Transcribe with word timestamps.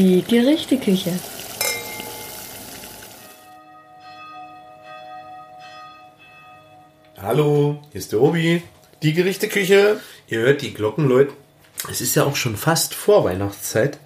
Die 0.00 0.22
Gerichteküche. 0.22 1.10
Hallo, 7.20 7.82
hier 7.90 7.98
ist 7.98 8.12
der 8.12 8.20
Obi. 8.20 8.62
Die 9.02 9.12
Gerichteküche. 9.12 10.00
Ihr 10.28 10.38
hört 10.38 10.62
die 10.62 10.72
Glocken, 10.72 11.08
Leute. 11.08 11.32
Es 11.90 12.00
ist 12.00 12.14
ja 12.14 12.22
auch 12.22 12.36
schon 12.36 12.56
fast 12.56 12.94
Vorweihnachtszeit. 12.94 13.98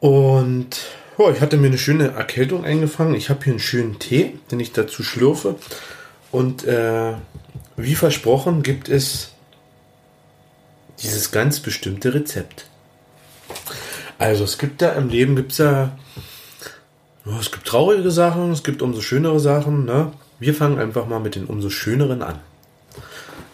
Und 0.00 0.80
oh, 1.16 1.30
ich 1.30 1.40
hatte 1.40 1.56
mir 1.56 1.68
eine 1.68 1.78
schöne 1.78 2.08
Erkältung 2.08 2.64
eingefangen. 2.64 3.14
Ich 3.14 3.30
habe 3.30 3.44
hier 3.44 3.52
einen 3.52 3.60
schönen 3.60 4.00
Tee, 4.00 4.36
den 4.50 4.58
ich 4.58 4.72
dazu 4.72 5.04
schlürfe. 5.04 5.60
Und 6.32 6.64
äh, 6.64 7.12
wie 7.76 7.94
versprochen 7.94 8.64
gibt 8.64 8.88
es 8.88 9.30
dieses 11.04 11.30
ganz 11.30 11.60
bestimmte 11.60 12.12
Rezept. 12.14 12.69
Also 14.20 14.44
es 14.44 14.58
gibt 14.58 14.82
ja 14.82 14.90
im 14.90 15.08
Leben 15.08 15.34
gibt's 15.34 15.56
ja, 15.56 15.96
es 17.40 17.50
gibt 17.50 17.66
traurige 17.66 18.10
Sachen, 18.10 18.52
es 18.52 18.62
gibt 18.62 18.82
umso 18.82 19.00
schönere 19.00 19.40
Sachen. 19.40 19.86
Ne? 19.86 20.12
Wir 20.38 20.54
fangen 20.54 20.78
einfach 20.78 21.06
mal 21.06 21.20
mit 21.20 21.36
den 21.36 21.46
umso 21.46 21.70
schöneren 21.70 22.22
an. 22.22 22.38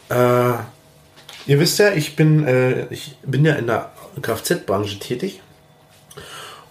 Äh, 0.09 0.59
ihr 1.47 1.61
wisst 1.61 1.79
ja, 1.79 1.93
ich 1.93 2.17
bin, 2.17 2.45
äh, 2.49 2.87
ich 2.93 3.17
bin 3.25 3.45
ja 3.45 3.55
in 3.55 3.69
der 3.69 3.93
Kfz-Branche 4.21 4.99
tätig 4.99 5.41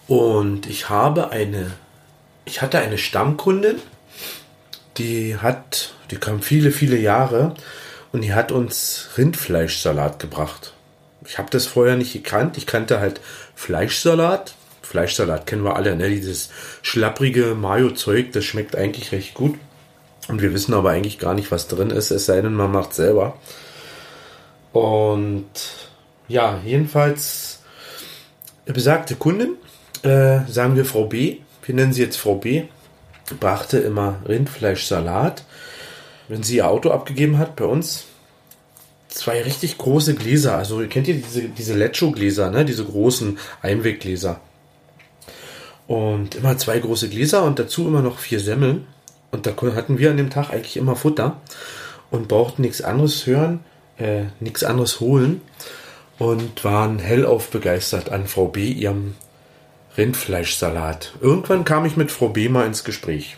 und 0.08 0.66
ich 0.66 0.90
habe 0.90 1.30
eine, 1.30 1.70
ich 2.44 2.60
hatte 2.60 2.78
eine 2.80 2.98
Stammkundin, 2.98 3.76
die 4.98 5.38
hat, 5.38 5.94
die 6.10 6.16
kam 6.16 6.42
viele, 6.42 6.70
viele 6.70 6.98
Jahre 6.98 7.54
und 8.12 8.20
die 8.20 8.34
hat 8.34 8.52
uns 8.52 9.08
Rindfleischsalat 9.16 10.18
gebracht. 10.18 10.74
Ich 11.24 11.38
habe 11.38 11.50
das 11.50 11.66
vorher 11.66 11.96
nicht 11.96 12.12
gekannt. 12.12 12.56
Ich 12.56 12.66
kannte 12.66 13.00
halt 13.00 13.20
Fleischsalat. 13.56 14.54
Fleischsalat 14.82 15.46
kennen 15.46 15.64
wir 15.64 15.74
alle, 15.74 15.96
ne? 15.96 16.08
Dieses 16.08 16.50
schlapprige 16.82 17.56
Mayo-Zeug, 17.56 18.30
das 18.30 18.44
schmeckt 18.44 18.76
eigentlich 18.76 19.10
recht 19.10 19.34
gut. 19.34 19.56
Und 20.28 20.42
wir 20.42 20.52
wissen 20.52 20.74
aber 20.74 20.90
eigentlich 20.90 21.18
gar 21.18 21.34
nicht, 21.34 21.50
was 21.50 21.66
drin 21.66 21.90
ist, 21.90 22.12
es 22.12 22.26
sei 22.26 22.40
denn, 22.40 22.54
man 22.54 22.70
macht 22.70 22.94
selber. 22.94 23.36
Und 24.72 25.50
ja, 26.28 26.60
jedenfalls 26.64 27.60
besagte 28.66 29.16
Kundin, 29.16 29.56
äh, 30.02 30.40
sagen 30.48 30.76
wir 30.76 30.84
Frau 30.84 31.06
B, 31.06 31.38
wir 31.64 31.74
nennen 31.74 31.92
sie 31.92 32.02
jetzt 32.02 32.16
Frau 32.16 32.36
B, 32.36 32.64
brachte 33.40 33.78
immer 33.78 34.20
Rindfleischsalat. 34.28 35.44
Wenn 36.28 36.42
sie 36.42 36.56
ihr 36.56 36.68
Auto 36.68 36.90
abgegeben 36.90 37.38
hat 37.38 37.56
bei 37.56 37.64
uns, 37.64 38.04
zwei 39.16 39.42
richtig 39.42 39.78
große 39.78 40.14
Gläser. 40.14 40.56
Also 40.56 40.78
kennt 40.88 41.08
ihr 41.08 41.14
diese, 41.14 41.42
diese 41.48 41.74
Lecho-Gläser, 41.74 42.50
ne? 42.50 42.64
diese 42.64 42.84
großen 42.84 43.38
Einweggläser. 43.62 44.40
Und 45.86 46.34
immer 46.34 46.58
zwei 46.58 46.78
große 46.78 47.08
Gläser 47.08 47.44
und 47.44 47.58
dazu 47.58 47.86
immer 47.86 48.02
noch 48.02 48.18
vier 48.18 48.40
Semmeln. 48.40 48.86
Und 49.30 49.46
da 49.46 49.54
hatten 49.74 49.98
wir 49.98 50.10
an 50.10 50.16
dem 50.16 50.30
Tag 50.30 50.50
eigentlich 50.50 50.76
immer 50.76 50.96
Futter 50.96 51.40
und 52.10 52.28
brauchten 52.28 52.62
nichts 52.62 52.82
anderes 52.82 53.26
hören, 53.26 53.60
äh, 53.98 54.24
nichts 54.40 54.64
anderes 54.64 55.00
holen 55.00 55.40
und 56.18 56.64
waren 56.64 56.98
hellauf 56.98 57.50
begeistert 57.50 58.10
an 58.10 58.26
Frau 58.26 58.46
B 58.46 58.70
ihrem 58.70 59.14
Rindfleischsalat. 59.96 61.14
Irgendwann 61.20 61.64
kam 61.64 61.84
ich 61.86 61.96
mit 61.96 62.10
Frau 62.10 62.28
B 62.28 62.48
mal 62.48 62.66
ins 62.66 62.84
Gespräch. 62.84 63.36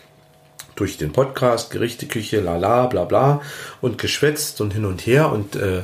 Durch 0.78 0.96
den 0.96 1.10
Podcast, 1.10 1.72
Gerichteküche, 1.72 2.38
lala, 2.38 2.86
bla 2.86 3.04
bla 3.04 3.42
und 3.80 3.98
geschwätzt 3.98 4.60
und 4.60 4.72
hin 4.72 4.84
und 4.84 5.00
her 5.06 5.32
und 5.32 5.56
äh, 5.56 5.82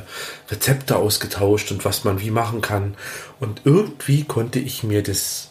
Rezepte 0.49 0.95
ausgetauscht 0.95 1.69
und 1.71 1.83
was 1.83 2.05
man 2.05 2.21
wie 2.21 2.31
machen 2.31 2.61
kann. 2.61 2.95
Und 3.41 3.63
irgendwie 3.65 4.23
konnte 4.23 4.59
ich 4.59 4.83
mir 4.83 5.03
das 5.03 5.49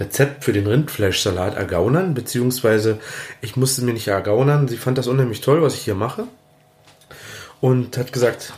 Rezept 0.00 0.44
für 0.44 0.54
den 0.54 0.66
Rindfleischsalat 0.66 1.56
ergaunern, 1.56 2.14
beziehungsweise 2.14 2.98
ich 3.42 3.54
musste 3.54 3.84
mir 3.84 3.92
nicht 3.92 4.08
ergaunern. 4.08 4.66
Sie 4.66 4.78
fand 4.78 4.96
das 4.96 5.08
unheimlich 5.08 5.42
toll, 5.42 5.60
was 5.60 5.74
ich 5.74 5.82
hier 5.82 5.94
mache. 5.94 6.24
Und 7.60 7.98
hat 7.98 8.14
gesagt, 8.14 8.54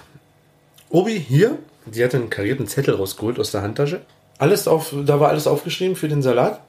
Obi, 0.88 1.18
hier, 1.18 1.58
sie 1.90 2.04
hatte 2.04 2.16
einen 2.16 2.30
karierten 2.30 2.68
Zettel 2.68 2.94
rausgeholt 2.94 3.40
aus 3.40 3.50
der 3.50 3.62
Handtasche. 3.62 4.02
Alles 4.38 4.68
auf, 4.68 4.94
da 5.04 5.18
war 5.18 5.30
alles 5.30 5.48
aufgeschrieben 5.48 5.96
für 5.96 6.06
den 6.06 6.22
Salat, 6.22 6.60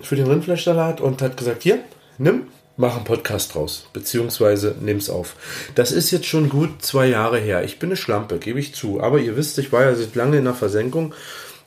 für 0.00 0.16
den 0.16 0.26
Rindfleischsalat 0.26 1.00
und 1.00 1.22
hat 1.22 1.36
gesagt, 1.36 1.62
hier, 1.62 1.78
nimm, 2.18 2.48
mach 2.76 2.96
einen 2.96 3.04
Podcast 3.04 3.54
draus, 3.54 3.86
beziehungsweise 3.92 4.76
nimm's 4.80 5.08
auf. 5.10 5.36
Das 5.74 5.92
ist 5.92 6.10
jetzt 6.10 6.26
schon 6.26 6.48
gut 6.48 6.82
zwei 6.82 7.06
Jahre 7.06 7.38
her. 7.38 7.64
Ich 7.64 7.78
bin 7.78 7.90
eine 7.90 7.96
Schlampe, 7.96 8.38
gebe 8.38 8.60
ich 8.60 8.74
zu. 8.74 9.00
Aber 9.00 9.18
ihr 9.18 9.36
wisst, 9.36 9.58
ich 9.58 9.72
war 9.72 9.82
ja 9.82 9.94
seit 9.94 10.14
lange 10.14 10.38
in 10.38 10.44
der 10.44 10.54
Versenkung 10.54 11.14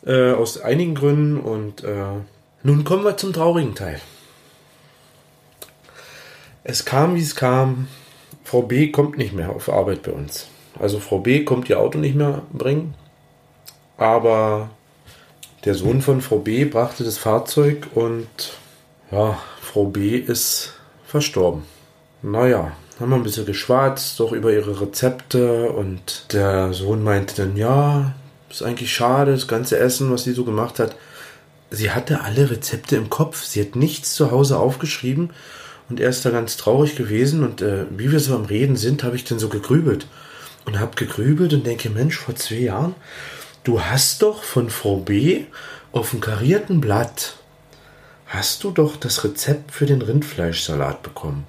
äh, 0.05 0.31
aus 0.31 0.61
einigen 0.61 0.95
Gründen. 0.95 1.39
Und 1.39 1.83
äh, 1.83 2.03
nun 2.63 2.83
kommen 2.83 3.03
wir 3.03 3.17
zum 3.17 3.33
traurigen 3.33 3.75
Teil. 3.75 3.99
Es 6.63 6.85
kam, 6.85 7.15
wie 7.15 7.21
es 7.21 7.35
kam. 7.35 7.87
Frau 8.43 8.61
B 8.61 8.91
kommt 8.91 9.17
nicht 9.17 9.33
mehr 9.33 9.49
auf 9.49 9.69
Arbeit 9.69 10.03
bei 10.03 10.11
uns. 10.11 10.47
Also 10.77 10.99
Frau 10.99 11.19
B 11.19 11.43
kommt 11.43 11.69
ihr 11.69 11.79
Auto 11.79 11.97
nicht 11.97 12.15
mehr 12.15 12.43
bringen. 12.53 12.93
Aber 13.97 14.69
der 15.65 15.75
Sohn 15.75 16.01
von 16.01 16.21
Frau 16.21 16.39
B 16.39 16.65
brachte 16.65 17.03
das 17.03 17.17
Fahrzeug 17.17 17.87
und 17.95 18.27
ja, 19.11 19.37
Frau 19.61 19.85
B 19.85 20.15
ist 20.17 20.78
verstorben. 21.09 21.63
Naja, 22.21 22.71
haben 22.99 23.09
wir 23.09 23.15
ein 23.15 23.23
bisschen 23.23 23.45
geschwatzt, 23.45 24.19
doch 24.19 24.31
über 24.31 24.51
ihre 24.51 24.81
Rezepte 24.81 25.71
und 25.71 26.25
der 26.33 26.73
Sohn 26.73 27.03
meinte 27.03 27.35
dann, 27.35 27.55
ja, 27.55 28.13
ist 28.49 28.63
eigentlich 28.63 28.93
schade, 28.93 29.31
das 29.31 29.47
ganze 29.47 29.77
Essen, 29.77 30.11
was 30.11 30.23
sie 30.23 30.33
so 30.33 30.43
gemacht 30.43 30.79
hat. 30.79 30.95
Sie 31.71 31.91
hatte 31.91 32.21
alle 32.21 32.49
Rezepte 32.49 32.95
im 32.95 33.09
Kopf. 33.09 33.43
Sie 33.43 33.61
hat 33.61 33.75
nichts 33.75 34.15
zu 34.15 34.31
Hause 34.31 34.57
aufgeschrieben. 34.57 35.29
Und 35.87 35.99
er 35.99 36.09
ist 36.09 36.25
da 36.25 36.31
ganz 36.31 36.57
traurig 36.57 36.95
gewesen. 36.95 37.43
Und 37.43 37.61
äh, 37.61 37.85
wie 37.95 38.11
wir 38.11 38.19
so 38.19 38.35
am 38.35 38.45
Reden 38.45 38.75
sind, 38.75 39.03
habe 39.03 39.15
ich 39.15 39.23
dann 39.23 39.39
so 39.39 39.49
gegrübelt. 39.49 40.07
Und 40.65 40.79
habe 40.79 40.95
gegrübelt 40.95 41.53
und 41.53 41.65
denke, 41.65 41.89
Mensch, 41.89 42.17
vor 42.17 42.35
zwei 42.35 42.55
Jahren, 42.55 42.95
du 43.63 43.81
hast 43.81 44.21
doch 44.23 44.43
von 44.43 44.69
Frau 44.69 44.97
B 44.97 45.45
auf 45.91 46.11
dem 46.11 46.21
karierten 46.21 46.81
Blatt, 46.81 47.35
hast 48.29 48.63
du 48.63 48.71
doch 48.71 48.95
das 48.95 49.23
Rezept 49.23 49.71
für 49.71 49.87
den 49.87 50.01
Rindfleischsalat 50.01 51.01
bekommen. 51.01 51.45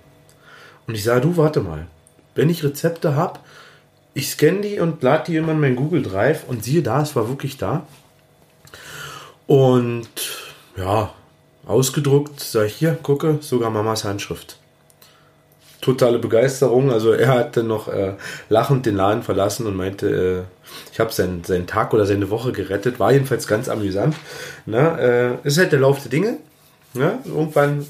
Und 0.86 0.94
ich 0.94 1.04
sage, 1.04 1.20
du, 1.20 1.36
warte 1.36 1.60
mal. 1.60 1.86
Wenn 2.34 2.48
ich 2.48 2.64
Rezepte 2.64 3.14
habe, 3.14 3.38
ich 4.14 4.30
scanne 4.30 4.62
die 4.62 4.80
und 4.80 5.02
lade 5.02 5.24
die 5.26 5.36
immer 5.36 5.52
in 5.52 5.60
mein 5.60 5.76
Google 5.76 6.02
Drive 6.02 6.44
und 6.48 6.64
siehe 6.64 6.82
da, 6.82 7.02
es 7.02 7.14
war 7.14 7.28
wirklich 7.28 7.58
da. 7.58 7.86
Und 9.46 10.08
ja, 10.76 11.12
ausgedruckt, 11.66 12.40
sage 12.40 12.66
ich 12.66 12.76
hier, 12.76 12.94
gucke, 12.94 13.38
sogar 13.40 13.70
Mamas 13.70 14.04
Handschrift. 14.04 14.56
Totale 15.82 16.18
Begeisterung. 16.18 16.90
Also 16.90 17.12
er 17.12 17.28
hat 17.28 17.56
dann 17.58 17.66
noch 17.66 17.88
äh, 17.88 18.14
lachend 18.48 18.86
den 18.86 18.96
Laden 18.96 19.22
verlassen 19.22 19.66
und 19.66 19.76
meinte, 19.76 20.46
äh, 20.46 20.70
ich 20.92 21.00
habe 21.00 21.12
seinen, 21.12 21.44
seinen 21.44 21.66
Tag 21.66 21.92
oder 21.92 22.06
seine 22.06 22.30
Woche 22.30 22.52
gerettet. 22.52 22.98
War 22.98 23.12
jedenfalls 23.12 23.46
ganz 23.46 23.68
amüsant. 23.68 24.16
Na, 24.66 24.98
äh, 24.98 25.36
ist 25.44 25.58
halt 25.58 25.72
der 25.72 25.80
Lauf 25.80 26.00
der 26.00 26.10
Dinge. 26.10 26.38
Ja, 26.94 27.18
irgendwann 27.24 27.86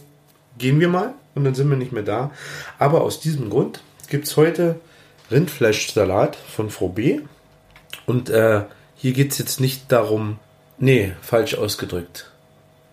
gehen 0.59 0.81
wir 0.81 0.89
mal 0.89 1.15
und 1.35 1.45
dann 1.45 1.55
sind 1.55 1.71
wir 1.71 1.77
nicht 1.77 1.93
mehr 1.93 2.03
da. 2.03 2.31
Aber 2.79 3.03
aus 3.03 3.21
diesem 3.21 3.51
Grund 3.51 3.81
gibt 4.09 4.27
es 4.27 4.37
heute 4.37 4.81
Rindfleischsalat 5.31 6.37
von 6.37 6.71
Frau 6.71 6.89
B. 6.89 7.21
Und 8.07 8.31
äh, 8.31 8.63
hier 8.97 9.13
geht 9.13 9.33
es 9.33 9.39
jetzt 9.39 9.61
nicht 9.61 9.91
darum, 9.91 10.39
nee, 10.79 11.13
falsch 11.23 11.55
ausgedrückt. 11.55 12.31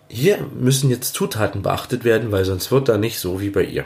Hier 0.08 0.38
müssen 0.58 0.88
jetzt 0.88 1.14
Zutaten 1.14 1.62
beachtet 1.62 2.04
werden, 2.04 2.32
weil 2.32 2.44
sonst 2.44 2.70
wird 2.70 2.88
da 2.88 2.96
nicht 2.96 3.18
so 3.18 3.40
wie 3.40 3.50
bei 3.50 3.64
ihr. 3.64 3.84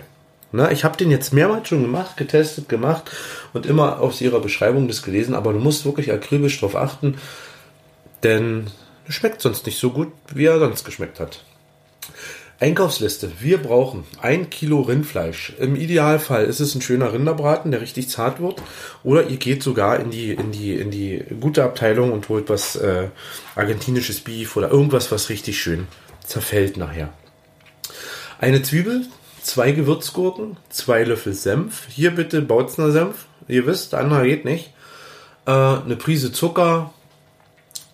Na, 0.52 0.70
ich 0.70 0.84
habe 0.84 0.98
den 0.98 1.10
jetzt 1.10 1.32
mehrmals 1.32 1.68
schon 1.68 1.82
gemacht, 1.82 2.16
getestet, 2.18 2.68
gemacht 2.68 3.10
und 3.54 3.64
immer 3.64 4.00
aus 4.00 4.20
ihrer 4.20 4.40
Beschreibung 4.40 4.86
das 4.86 5.02
gelesen, 5.02 5.34
aber 5.34 5.54
du 5.54 5.58
musst 5.58 5.86
wirklich 5.86 6.12
akribisch 6.12 6.60
darauf 6.60 6.76
achten, 6.76 7.16
denn 8.22 8.66
schmeckt 9.08 9.40
sonst 9.40 9.64
nicht 9.64 9.78
so 9.78 9.90
gut, 9.90 10.12
wie 10.32 10.44
er 10.44 10.58
sonst 10.58 10.84
geschmeckt 10.84 11.18
hat. 11.20 11.42
Einkaufsliste. 12.62 13.32
Wir 13.40 13.58
brauchen 13.58 14.04
ein 14.20 14.48
Kilo 14.48 14.82
Rindfleisch. 14.82 15.52
Im 15.58 15.74
Idealfall 15.74 16.44
ist 16.44 16.60
es 16.60 16.76
ein 16.76 16.80
schöner 16.80 17.12
Rinderbraten, 17.12 17.72
der 17.72 17.80
richtig 17.80 18.08
zart 18.08 18.40
wird. 18.40 18.62
Oder 19.02 19.26
ihr 19.26 19.36
geht 19.36 19.64
sogar 19.64 19.98
in 19.98 20.12
die, 20.12 20.30
in 20.30 20.52
die, 20.52 20.74
in 20.74 20.92
die 20.92 21.24
gute 21.40 21.64
Abteilung 21.64 22.12
und 22.12 22.28
holt 22.28 22.48
was 22.48 22.76
äh, 22.76 23.08
argentinisches 23.56 24.20
Beef 24.20 24.56
oder 24.56 24.70
irgendwas, 24.70 25.10
was 25.10 25.28
richtig 25.28 25.60
schön 25.60 25.88
zerfällt 26.24 26.76
nachher. 26.76 27.12
Eine 28.38 28.62
Zwiebel, 28.62 29.06
zwei 29.42 29.72
Gewürzgurken, 29.72 30.56
zwei 30.70 31.02
Löffel 31.02 31.34
Senf. 31.34 31.88
Hier 31.88 32.12
bitte 32.12 32.42
Bautzner 32.42 32.92
Senf. 32.92 33.26
Ihr 33.48 33.66
wisst, 33.66 33.92
andere 33.94 34.24
geht 34.24 34.44
nicht. 34.44 34.72
Äh, 35.46 35.50
eine 35.50 35.96
Prise 35.96 36.30
Zucker, 36.30 36.94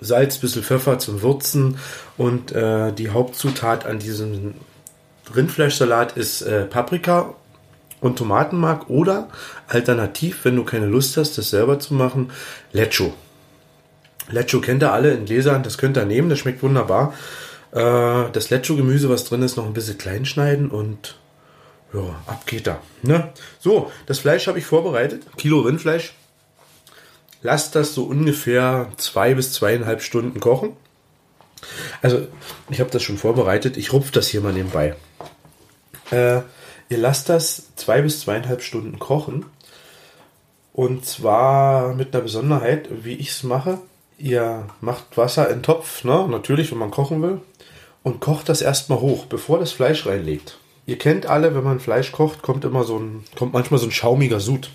Salz, 0.01 0.39
bisschen 0.39 0.63
Pfeffer 0.63 0.99
zum 0.99 1.23
Würzen 1.23 1.79
und 2.17 2.53
äh, 2.53 2.93
die 2.93 3.11
Hauptzutat 3.11 3.87
an 3.87 3.99
diesem 3.99 4.55
Rindfleischsalat 5.35 6.17
ist 6.17 6.43
äh, 6.43 6.65
Paprika 6.65 7.35
und 8.01 8.17
Tomatenmark 8.17 8.89
oder 8.89 9.29
alternativ, 9.67 10.45
wenn 10.45 10.57
du 10.57 10.65
keine 10.65 10.87
Lust 10.87 11.17
hast, 11.17 11.37
das 11.37 11.51
selber 11.51 11.81
zu 11.81 11.95
machen, 11.95 12.31
Lecho. 12.73 13.13
Lecho 14.31 14.61
kennt 14.61 14.83
ihr 14.83 14.93
alle 14.93 15.13
in 15.13 15.25
Gläsern, 15.25 15.63
das 15.63 15.79
könnt 15.79 15.97
ihr 15.97 16.05
nehmen, 16.05 16.29
das 16.29 16.39
schmeckt 16.39 16.63
wunderbar. 16.63 17.15
Äh, 17.73 18.31
das 18.33 18.51
Lecho-Gemüse, 18.51 19.09
was 19.09 19.25
drin 19.25 19.43
ist, 19.43 19.57
noch 19.57 19.67
ein 19.67 19.73
bisschen 19.73 19.99
klein 19.99 20.25
schneiden 20.25 20.71
und 20.71 21.17
ja, 21.93 22.01
ab 22.27 22.47
geht 22.47 22.67
da. 22.67 22.81
Ne? 23.03 23.33
So, 23.61 23.91
das 24.07 24.19
Fleisch 24.19 24.47
habe 24.47 24.59
ich 24.59 24.67
vorbereitet. 24.67 25.25
Kilo 25.37 25.61
Rindfleisch. 25.61 26.13
Lasst 27.43 27.75
das 27.75 27.95
so 27.95 28.05
ungefähr 28.05 28.89
zwei 28.97 29.35
bis 29.35 29.53
zweieinhalb 29.53 30.03
Stunden 30.03 30.41
kochen. 30.41 30.77
Also, 32.03 32.27
ich 32.71 32.81
habe 32.81 32.91
das 32.91 33.03
schon 33.03 33.19
vorbereitet. 33.19 33.77
Ich 33.77 33.93
rupfe 33.93 34.13
das 34.13 34.29
hier 34.29 34.41
mal 34.41 34.53
nebenbei. 34.53 34.95
Äh, 36.11 36.41
ihr 36.89 36.99
lasst 36.99 37.29
das 37.29 37.75
zwei 37.77 38.03
bis 38.03 38.21
zweieinhalb 38.21 38.63
Stunden 38.63 38.99
kochen. 38.99 39.47
Und 40.73 41.05
zwar 41.05 41.95
mit 41.95 42.15
einer 42.15 42.23
Besonderheit, 42.23 42.89
wie 43.03 43.15
ich 43.15 43.31
es 43.31 43.43
mache. 43.43 43.79
Ihr 44.17 44.67
macht 44.81 45.17
Wasser 45.17 45.49
in 45.49 45.59
den 45.59 45.63
Topf, 45.63 46.05
ne? 46.05 46.27
natürlich, 46.29 46.71
wenn 46.71 46.79
man 46.79 46.91
kochen 46.91 47.23
will, 47.23 47.41
und 48.03 48.21
kocht 48.21 48.49
das 48.49 48.63
erstmal 48.63 49.01
hoch, 49.01 49.27
bevor 49.27 49.59
das 49.59 49.73
Fleisch 49.73 50.07
reinlegt. 50.07 50.59
Ihr 50.87 50.99
kennt 50.99 51.27
alle, 51.27 51.55
wenn 51.55 51.65
man 51.65 51.81
Fleisch 51.81 52.13
kocht, 52.13 52.43
kommt 52.43 52.65
immer 52.65 52.85
so 52.85 52.99
ein, 52.99 53.25
kommt 53.37 53.53
manchmal 53.53 53.79
so 53.79 53.87
ein 53.87 53.93
schaumiger 53.93 54.41
Sud. 54.41 54.71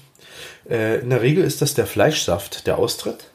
Äh, 0.69 0.99
in 0.99 1.09
der 1.09 1.21
Regel 1.21 1.43
ist 1.43 1.61
das 1.61 1.73
der 1.73 1.87
Fleischsaft, 1.87 2.67
der 2.67 2.77
austritt. 2.77 3.29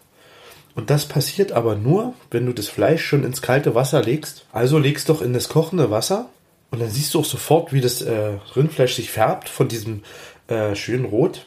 Und 0.74 0.90
das 0.90 1.06
passiert 1.06 1.52
aber 1.52 1.74
nur, 1.74 2.14
wenn 2.30 2.46
du 2.46 2.52
das 2.52 2.68
Fleisch 2.68 3.04
schon 3.04 3.24
ins 3.24 3.42
kalte 3.42 3.74
Wasser 3.74 4.02
legst. 4.02 4.46
Also 4.52 4.78
legst 4.78 5.08
doch 5.08 5.22
in 5.22 5.32
das 5.32 5.48
kochende 5.48 5.90
Wasser 5.90 6.28
und 6.70 6.80
dann 6.80 6.90
siehst 6.90 7.14
du 7.14 7.20
auch 7.20 7.24
sofort, 7.24 7.72
wie 7.72 7.80
das 7.80 8.02
äh, 8.02 8.38
Rindfleisch 8.54 8.94
sich 8.94 9.10
färbt 9.10 9.48
von 9.48 9.68
diesem 9.68 10.02
äh, 10.48 10.74
schönen 10.74 11.06
Rot 11.06 11.46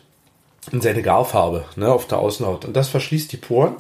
in 0.72 0.82
seine 0.82 1.02
Garfarbe 1.02 1.66
ne, 1.76 1.92
auf 1.92 2.08
der 2.08 2.20
Außenhaut. 2.20 2.66
Und 2.66 2.76
das 2.76 2.90
verschließt 2.90 3.32
die 3.32 3.38
Poren. 3.38 3.76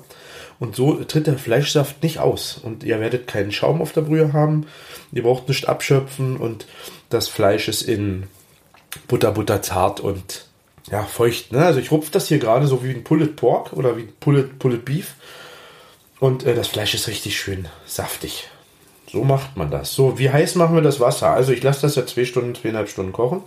Und 0.60 0.76
so 0.76 0.94
tritt 1.04 1.26
der 1.26 1.40
Fleischsaft 1.40 2.04
nicht 2.04 2.20
aus. 2.20 2.60
Und 2.62 2.84
ihr 2.84 3.00
werdet 3.00 3.28
keinen 3.28 3.52
Schaum 3.52 3.82
auf 3.82 3.94
der 3.94 4.02
Brühe 4.02 4.32
haben. 4.34 4.68
Ihr 5.12 5.24
braucht 5.24 5.48
nicht 5.48 5.68
abschöpfen. 5.68 6.38
Und 6.38 6.68
das 7.10 7.28
Fleisch 7.28 7.68
ist 7.68 7.82
in 7.82 8.28
Butter, 9.08 9.32
Butter 9.32 9.62
zart 9.62 10.00
und 10.00 10.46
ja, 10.90 11.04
feucht. 11.04 11.52
Ne? 11.52 11.64
Also 11.64 11.80
ich 11.80 11.92
rupfe 11.92 12.12
das 12.12 12.28
hier 12.28 12.40
gerade 12.40 12.68
so 12.68 12.84
wie 12.84 12.92
ein 12.92 13.04
Pulled 13.04 13.36
Pork 13.36 13.74
oder 13.74 13.98
wie 13.98 14.04
Pulled, 14.04 14.60
Pulled 14.60 14.86
Beef. 14.86 15.16
Und 16.20 16.46
äh, 16.46 16.56
das 16.56 16.68
Fleisch 16.68 16.94
ist 16.94 17.08
richtig 17.08 17.40
schön 17.40 17.68
saftig. 17.86 18.50
So 19.12 19.24
macht 19.24 19.58
man 19.58 19.70
das. 19.72 19.94
So, 19.94 20.18
wie 20.20 20.30
heiß 20.30 20.56
machen 20.56 20.76
wir 20.76 20.82
das 20.82 21.00
Wasser? 21.00 21.32
Also 21.32 21.52
ich 21.52 21.64
lasse 21.64 21.82
das 21.82 21.96
ja 21.96 22.06
zwei 22.06 22.26
Stunden, 22.26 22.56
zweieinhalb 22.56 22.90
Stunden 22.90 23.12
kochen. 23.12 23.44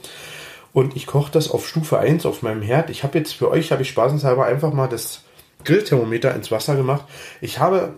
Und 0.72 0.96
ich 0.96 1.06
koche 1.06 1.30
das 1.32 1.50
auf 1.50 1.66
Stufe 1.68 1.98
1 1.98 2.26
auf 2.26 2.42
meinem 2.42 2.60
Herd. 2.60 2.90
Ich 2.90 3.04
habe 3.04 3.16
jetzt 3.18 3.32
für 3.32 3.50
euch, 3.50 3.72
habe 3.72 3.82
ich 3.82 3.88
spaßenshalber 3.88 4.44
einfach 4.44 4.72
mal 4.72 4.88
das 4.88 5.22
Grillthermometer 5.64 6.34
ins 6.34 6.50
Wasser 6.50 6.74
gemacht. 6.74 7.04
Ich 7.40 7.60
habe 7.60 7.94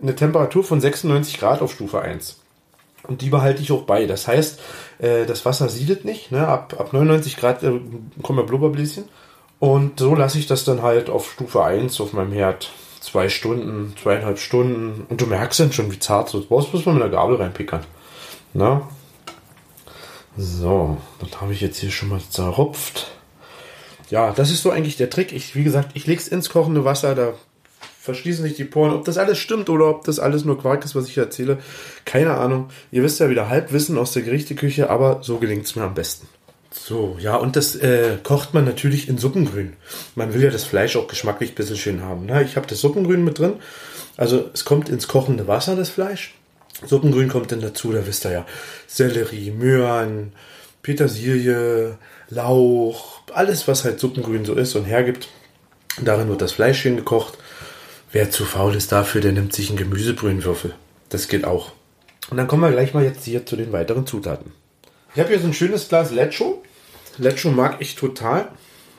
eine 0.00 0.14
Temperatur 0.14 0.62
von 0.62 0.80
96 0.80 1.38
Grad 1.38 1.62
auf 1.62 1.72
Stufe 1.72 2.00
1. 2.00 2.39
Und 3.08 3.22
die 3.22 3.30
behalte 3.30 3.62
ich 3.62 3.72
auch 3.72 3.82
bei. 3.82 4.06
Das 4.06 4.28
heißt, 4.28 4.60
äh, 4.98 5.26
das 5.26 5.44
Wasser 5.44 5.68
siedet 5.68 6.04
nicht. 6.04 6.30
Ne? 6.30 6.46
Ab, 6.46 6.74
ab 6.78 6.92
99 6.92 7.36
Grad 7.36 7.62
äh, 7.62 7.80
kommen 8.22 8.38
ja 8.38 8.44
Blubberbläschen. 8.44 9.04
Und 9.58 10.00
so 10.00 10.14
lasse 10.14 10.38
ich 10.38 10.46
das 10.46 10.64
dann 10.64 10.82
halt 10.82 11.10
auf 11.10 11.32
Stufe 11.32 11.64
1 11.64 12.00
auf 12.00 12.12
meinem 12.12 12.32
Herd. 12.32 12.70
Zwei 13.00 13.28
Stunden, 13.28 13.94
zweieinhalb 14.00 14.38
Stunden. 14.38 15.06
Und 15.08 15.20
du 15.20 15.26
merkst 15.26 15.60
dann 15.60 15.72
schon, 15.72 15.90
wie 15.90 15.98
zart 15.98 16.28
es 16.28 16.34
ist. 16.34 16.48
Brauchst 16.48 16.70
bloß 16.70 16.86
mal 16.86 16.92
mit 16.92 17.02
der 17.02 17.10
Gabel 17.10 17.36
reinpickern. 17.36 17.84
Na? 18.52 18.88
So, 20.36 20.98
das 21.18 21.40
habe 21.40 21.52
ich 21.52 21.60
jetzt 21.60 21.78
hier 21.78 21.90
schon 21.90 22.10
mal 22.10 22.20
zerrupft. 22.20 23.10
Ja, 24.10 24.32
das 24.32 24.50
ist 24.50 24.62
so 24.62 24.70
eigentlich 24.70 24.96
der 24.96 25.10
Trick. 25.10 25.32
Ich, 25.32 25.54
wie 25.54 25.64
gesagt, 25.64 25.90
ich 25.94 26.06
lege 26.06 26.20
es 26.20 26.28
ins 26.28 26.50
kochende 26.50 26.84
Wasser, 26.84 27.14
da 27.14 27.32
verschließen 28.00 28.44
sich 28.44 28.54
die 28.54 28.64
Poren. 28.64 28.92
Ob 28.92 29.04
das 29.04 29.18
alles 29.18 29.38
stimmt 29.38 29.68
oder 29.68 29.88
ob 29.88 30.04
das 30.04 30.18
alles 30.18 30.44
nur 30.44 30.58
Quark 30.58 30.84
ist, 30.84 30.94
was 30.94 31.06
ich 31.06 31.18
erzähle, 31.18 31.58
keine 32.04 32.34
Ahnung. 32.34 32.70
Ihr 32.90 33.02
wisst 33.02 33.20
ja 33.20 33.28
wieder 33.28 33.48
Halbwissen 33.48 33.98
aus 33.98 34.12
der 34.12 34.22
Gerichteküche, 34.22 34.88
aber 34.88 35.20
so 35.22 35.38
gelingt 35.38 35.66
es 35.66 35.76
mir 35.76 35.82
am 35.82 35.94
besten. 35.94 36.26
So, 36.72 37.16
ja, 37.20 37.36
und 37.36 37.56
das 37.56 37.74
äh, 37.76 38.16
kocht 38.22 38.54
man 38.54 38.64
natürlich 38.64 39.08
in 39.08 39.18
Suppengrün. 39.18 39.74
Man 40.14 40.32
will 40.32 40.42
ja 40.42 40.50
das 40.50 40.64
Fleisch 40.64 40.96
auch 40.96 41.08
geschmacklich 41.08 41.52
ein 41.52 41.54
bisschen 41.56 41.76
schön 41.76 42.02
haben. 42.02 42.26
Ne? 42.26 42.42
Ich 42.44 42.56
habe 42.56 42.66
das 42.66 42.80
Suppengrün 42.80 43.24
mit 43.24 43.38
drin. 43.38 43.54
Also 44.16 44.48
es 44.54 44.64
kommt 44.64 44.88
ins 44.88 45.08
kochende 45.08 45.46
Wasser, 45.46 45.76
das 45.76 45.90
Fleisch. 45.90 46.34
Suppengrün 46.86 47.28
kommt 47.28 47.52
dann 47.52 47.60
dazu, 47.60 47.92
da 47.92 48.06
wisst 48.06 48.24
ihr 48.24 48.32
ja, 48.32 48.46
Sellerie, 48.86 49.50
Möhren, 49.50 50.32
Petersilie, 50.82 51.98
Lauch, 52.30 53.20
alles, 53.34 53.68
was 53.68 53.84
halt 53.84 54.00
Suppengrün 54.00 54.44
so 54.44 54.54
ist 54.54 54.74
und 54.76 54.84
hergibt. 54.84 55.28
Darin 56.00 56.28
wird 56.28 56.40
das 56.40 56.52
Fleisch 56.52 56.80
schön 56.80 56.96
gekocht. 56.96 57.36
Wer 58.12 58.30
zu 58.30 58.44
faul 58.44 58.74
ist 58.74 58.90
dafür, 58.90 59.20
der 59.20 59.32
nimmt 59.32 59.52
sich 59.52 59.68
einen 59.68 59.78
Gemüsebrühenwürfel. 59.78 60.74
Das 61.10 61.28
geht 61.28 61.44
auch. 61.44 61.72
Und 62.30 62.36
dann 62.36 62.48
kommen 62.48 62.62
wir 62.62 62.72
gleich 62.72 62.92
mal 62.92 63.04
jetzt 63.04 63.24
hier 63.24 63.46
zu 63.46 63.56
den 63.56 63.72
weiteren 63.72 64.06
Zutaten. 64.06 64.52
Ich 65.14 65.20
habe 65.20 65.30
hier 65.30 65.40
so 65.40 65.46
ein 65.46 65.54
schönes 65.54 65.88
Glas 65.88 66.10
Lecho. 66.10 66.62
Lecho 67.18 67.50
mag 67.50 67.76
ich 67.80 67.94
total. 67.94 68.48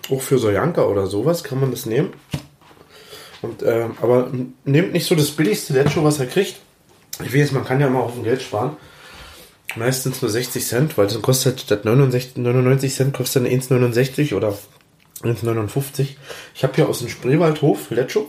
Auch 0.10 0.22
für 0.22 0.38
Sojanka 0.38 0.84
oder 0.84 1.08
sowas 1.08 1.44
kann 1.44 1.60
man 1.60 1.72
das 1.72 1.86
nehmen. 1.86 2.14
Und, 3.42 3.64
äh, 3.64 3.88
aber 4.02 4.32
nehmt 4.64 4.94
nicht 4.94 5.08
so 5.08 5.16
das 5.16 5.32
billigste 5.32 5.74
Lecho, 5.74 6.04
was 6.04 6.20
er 6.20 6.28
kriegt. 6.28 6.56
Ich 7.24 7.34
weiß, 7.36 7.52
man 7.52 7.66
kann 7.66 7.82
ja 7.82 7.90
mal 7.90 8.02
auf 8.02 8.14
dem 8.14 8.24
Geld 8.24 8.42
sparen. 8.42 8.78
Meistens 9.76 10.22
nur 10.22 10.30
60 10.30 10.66
Cent, 10.66 10.98
weil 10.98 11.08
das 11.08 11.22
kostet 11.22 11.62
statt 11.62 11.86
99, 11.86 12.36
99 12.38 12.94
Cent 12.94 13.14
kostet 13.14 13.46
dann 13.46 13.52
1,69 13.52 14.36
oder 14.36 14.58
1,59. 15.24 16.08
Ich 16.56 16.64
habe 16.64 16.74
hier 16.76 16.90
aus 16.90 17.00
dem 17.00 17.10
Spreewaldhof 17.10 17.90
Lecho. 17.92 18.28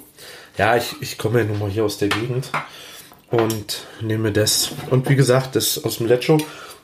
Ja, 0.59 0.77
ich, 0.77 0.95
ich 1.01 1.19
komme 1.19 1.41
ja 1.41 1.45
nun 1.47 1.59
mal 1.59 1.71
hier 1.71 1.85
aus 1.85 1.99
der 1.99 2.09
Gegend 2.09 2.51
und 3.31 3.87
nehme 4.01 4.33
das. 4.33 4.73
Und 4.91 5.09
wie 5.09 5.17
gesagt, 5.17 5.57
das 5.57 5.83
aus 5.83 5.99
dem 5.99 6.07
Lecho, 6.07 6.39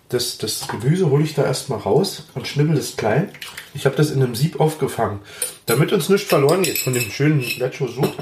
das, 0.09 0.38
das 0.38 0.67
Gemüse 0.69 1.11
hole 1.11 1.23
ich 1.23 1.35
da 1.35 1.44
erstmal 1.44 1.81
raus 1.81 2.25
und 2.35 2.49
schnibbel 2.49 2.79
es 2.79 2.97
klein. 2.97 3.31
Ich 3.75 3.85
habe 3.85 3.97
das 3.97 4.11
in 4.11 4.23
einem 4.23 4.35
Sieb 4.35 4.59
aufgefangen. 4.59 5.20
Damit 5.67 5.93
uns 5.93 6.09
nichts 6.09 6.29
verloren 6.29 6.62
geht 6.62 6.79
von 6.79 6.94
dem 6.94 7.11
schönen 7.11 7.41
Lecho-Sud, 7.41 8.12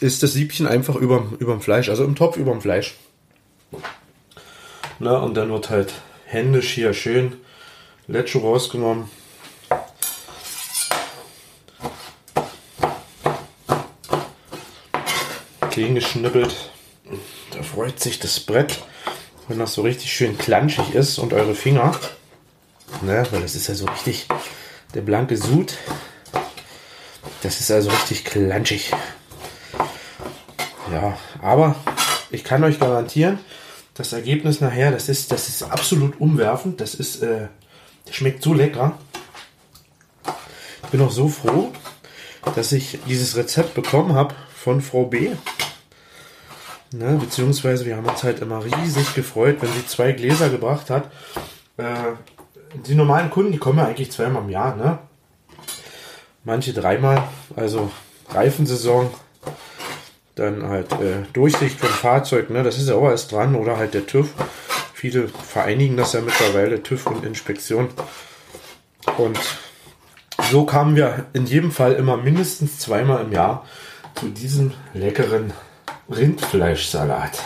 ist 0.00 0.22
das 0.22 0.32
Siebchen 0.32 0.66
einfach 0.66 0.96
über 0.96 1.24
dem 1.40 1.60
Fleisch, 1.60 1.88
also 1.88 2.04
im 2.04 2.16
Topf 2.16 2.36
über 2.36 2.50
dem 2.50 2.60
Fleisch. 2.60 2.96
Na, 4.98 5.18
und 5.18 5.34
dann 5.36 5.50
wird 5.50 5.70
halt 5.70 5.92
händisch 6.24 6.72
hier 6.72 6.92
schön 6.92 7.36
Lecho 8.08 8.40
rausgenommen. 8.40 9.08
Clean 15.76 15.94
geschnippelt. 15.94 16.56
Da 17.50 17.62
freut 17.62 18.00
sich 18.00 18.18
das 18.18 18.40
Brett, 18.40 18.82
wenn 19.46 19.58
das 19.58 19.74
so 19.74 19.82
richtig 19.82 20.10
schön 20.10 20.38
klanschig 20.38 20.94
ist 20.94 21.18
und 21.18 21.34
eure 21.34 21.54
Finger. 21.54 21.94
Ne, 23.02 23.26
weil 23.30 23.42
das 23.42 23.54
ist 23.54 23.66
ja 23.66 23.74
so 23.74 23.84
richtig 23.84 24.26
der 24.94 25.02
blanke 25.02 25.36
Sud. 25.36 25.76
Das 27.42 27.60
ist 27.60 27.70
also 27.70 27.90
richtig 27.90 28.24
klanschig. 28.24 28.90
Ja, 30.90 31.18
aber 31.42 31.76
ich 32.30 32.42
kann 32.42 32.64
euch 32.64 32.80
garantieren, 32.80 33.38
das 33.92 34.14
Ergebnis 34.14 34.62
nachher, 34.62 34.92
das 34.92 35.10
ist, 35.10 35.30
das 35.30 35.50
ist 35.50 35.62
absolut 35.62 36.18
umwerfend. 36.18 36.80
Das 36.80 36.94
ist, 36.94 37.22
äh, 37.22 37.48
das 38.06 38.16
schmeckt 38.16 38.42
so 38.42 38.54
lecker. 38.54 38.98
Ich 40.84 40.88
bin 40.88 41.02
auch 41.02 41.12
so 41.12 41.28
froh, 41.28 41.70
dass 42.54 42.72
ich 42.72 42.98
dieses 43.06 43.36
Rezept 43.36 43.74
bekommen 43.74 44.14
habe 44.14 44.34
von 44.54 44.80
Frau 44.80 45.04
B. 45.04 45.32
Ne, 46.92 47.18
beziehungsweise 47.20 47.84
wir 47.84 47.96
haben 47.96 48.06
uns 48.06 48.22
halt 48.22 48.40
immer 48.40 48.64
riesig 48.64 49.14
gefreut, 49.14 49.56
wenn 49.60 49.72
sie 49.72 49.86
zwei 49.86 50.12
Gläser 50.12 50.50
gebracht 50.50 50.88
hat. 50.88 51.10
Äh, 51.76 52.14
die 52.86 52.94
normalen 52.94 53.30
Kunden, 53.30 53.52
die 53.52 53.58
kommen 53.58 53.78
ja 53.78 53.86
eigentlich 53.86 54.12
zweimal 54.12 54.42
im 54.42 54.50
Jahr, 54.50 54.76
ne? 54.76 54.98
Manche 56.44 56.72
dreimal, 56.72 57.24
also 57.56 57.90
Reifensaison 58.30 59.10
dann 60.36 60.68
halt 60.68 60.92
äh, 60.92 61.22
Durchsicht 61.32 61.80
vom 61.80 61.88
Fahrzeug, 61.88 62.50
ne, 62.50 62.62
das 62.62 62.78
ist 62.78 62.88
ja 62.88 62.94
auch 62.94 63.08
erst 63.08 63.32
dran, 63.32 63.56
oder 63.56 63.78
halt 63.78 63.94
der 63.94 64.06
TÜV. 64.06 64.32
Viele 64.92 65.28
vereinigen 65.28 65.96
das 65.96 66.12
ja 66.12 66.20
mittlerweile, 66.20 66.82
TÜV 66.82 67.06
und 67.06 67.24
Inspektion. 67.24 67.88
Und 69.16 69.38
so 70.50 70.64
kamen 70.64 70.94
wir 70.94 71.26
in 71.32 71.46
jedem 71.46 71.72
Fall 71.72 71.94
immer 71.94 72.16
mindestens 72.16 72.78
zweimal 72.78 73.24
im 73.24 73.32
Jahr 73.32 73.66
zu 74.14 74.28
diesem 74.28 74.72
leckeren 74.94 75.52
Rindfleischsalat. 76.10 77.42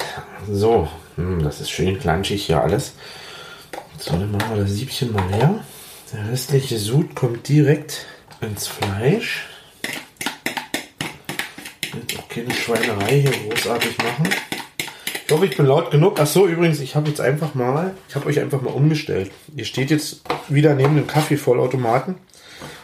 So, 0.50 0.88
hm, 1.16 1.42
das 1.42 1.60
ist 1.60 1.70
schön 1.70 1.98
klanschig 1.98 2.46
hier 2.46 2.62
alles. 2.62 2.94
So, 3.98 4.12
dann 4.12 4.30
machen 4.30 4.54
wir 4.54 4.62
das 4.62 4.72
Siebchen 4.72 5.12
mal 5.12 5.28
leer. 5.30 5.64
Der 6.12 6.30
restliche 6.30 6.78
Sud 6.78 7.14
kommt 7.14 7.48
direkt 7.48 8.06
ins 8.40 8.66
Fleisch 8.66 9.46
keine 12.30 12.54
Schweinerei 12.54 13.20
hier 13.20 13.32
großartig 13.32 13.98
machen. 13.98 14.28
Ich 15.26 15.32
hoffe, 15.32 15.46
ich 15.46 15.56
bin 15.56 15.66
laut 15.66 15.90
genug. 15.90 16.18
Ach 16.18 16.26
so, 16.26 16.46
übrigens, 16.46 16.80
ich 16.80 16.94
habe 16.94 17.08
jetzt 17.08 17.20
einfach 17.20 17.54
mal, 17.54 17.94
ich 18.08 18.14
habe 18.14 18.26
euch 18.26 18.40
einfach 18.40 18.62
mal 18.62 18.72
umgestellt. 18.72 19.30
Ihr 19.54 19.64
steht 19.64 19.90
jetzt 19.90 20.22
wieder 20.48 20.74
neben 20.74 20.96
dem 20.96 21.06
Kaffeevollautomaten. 21.06 22.16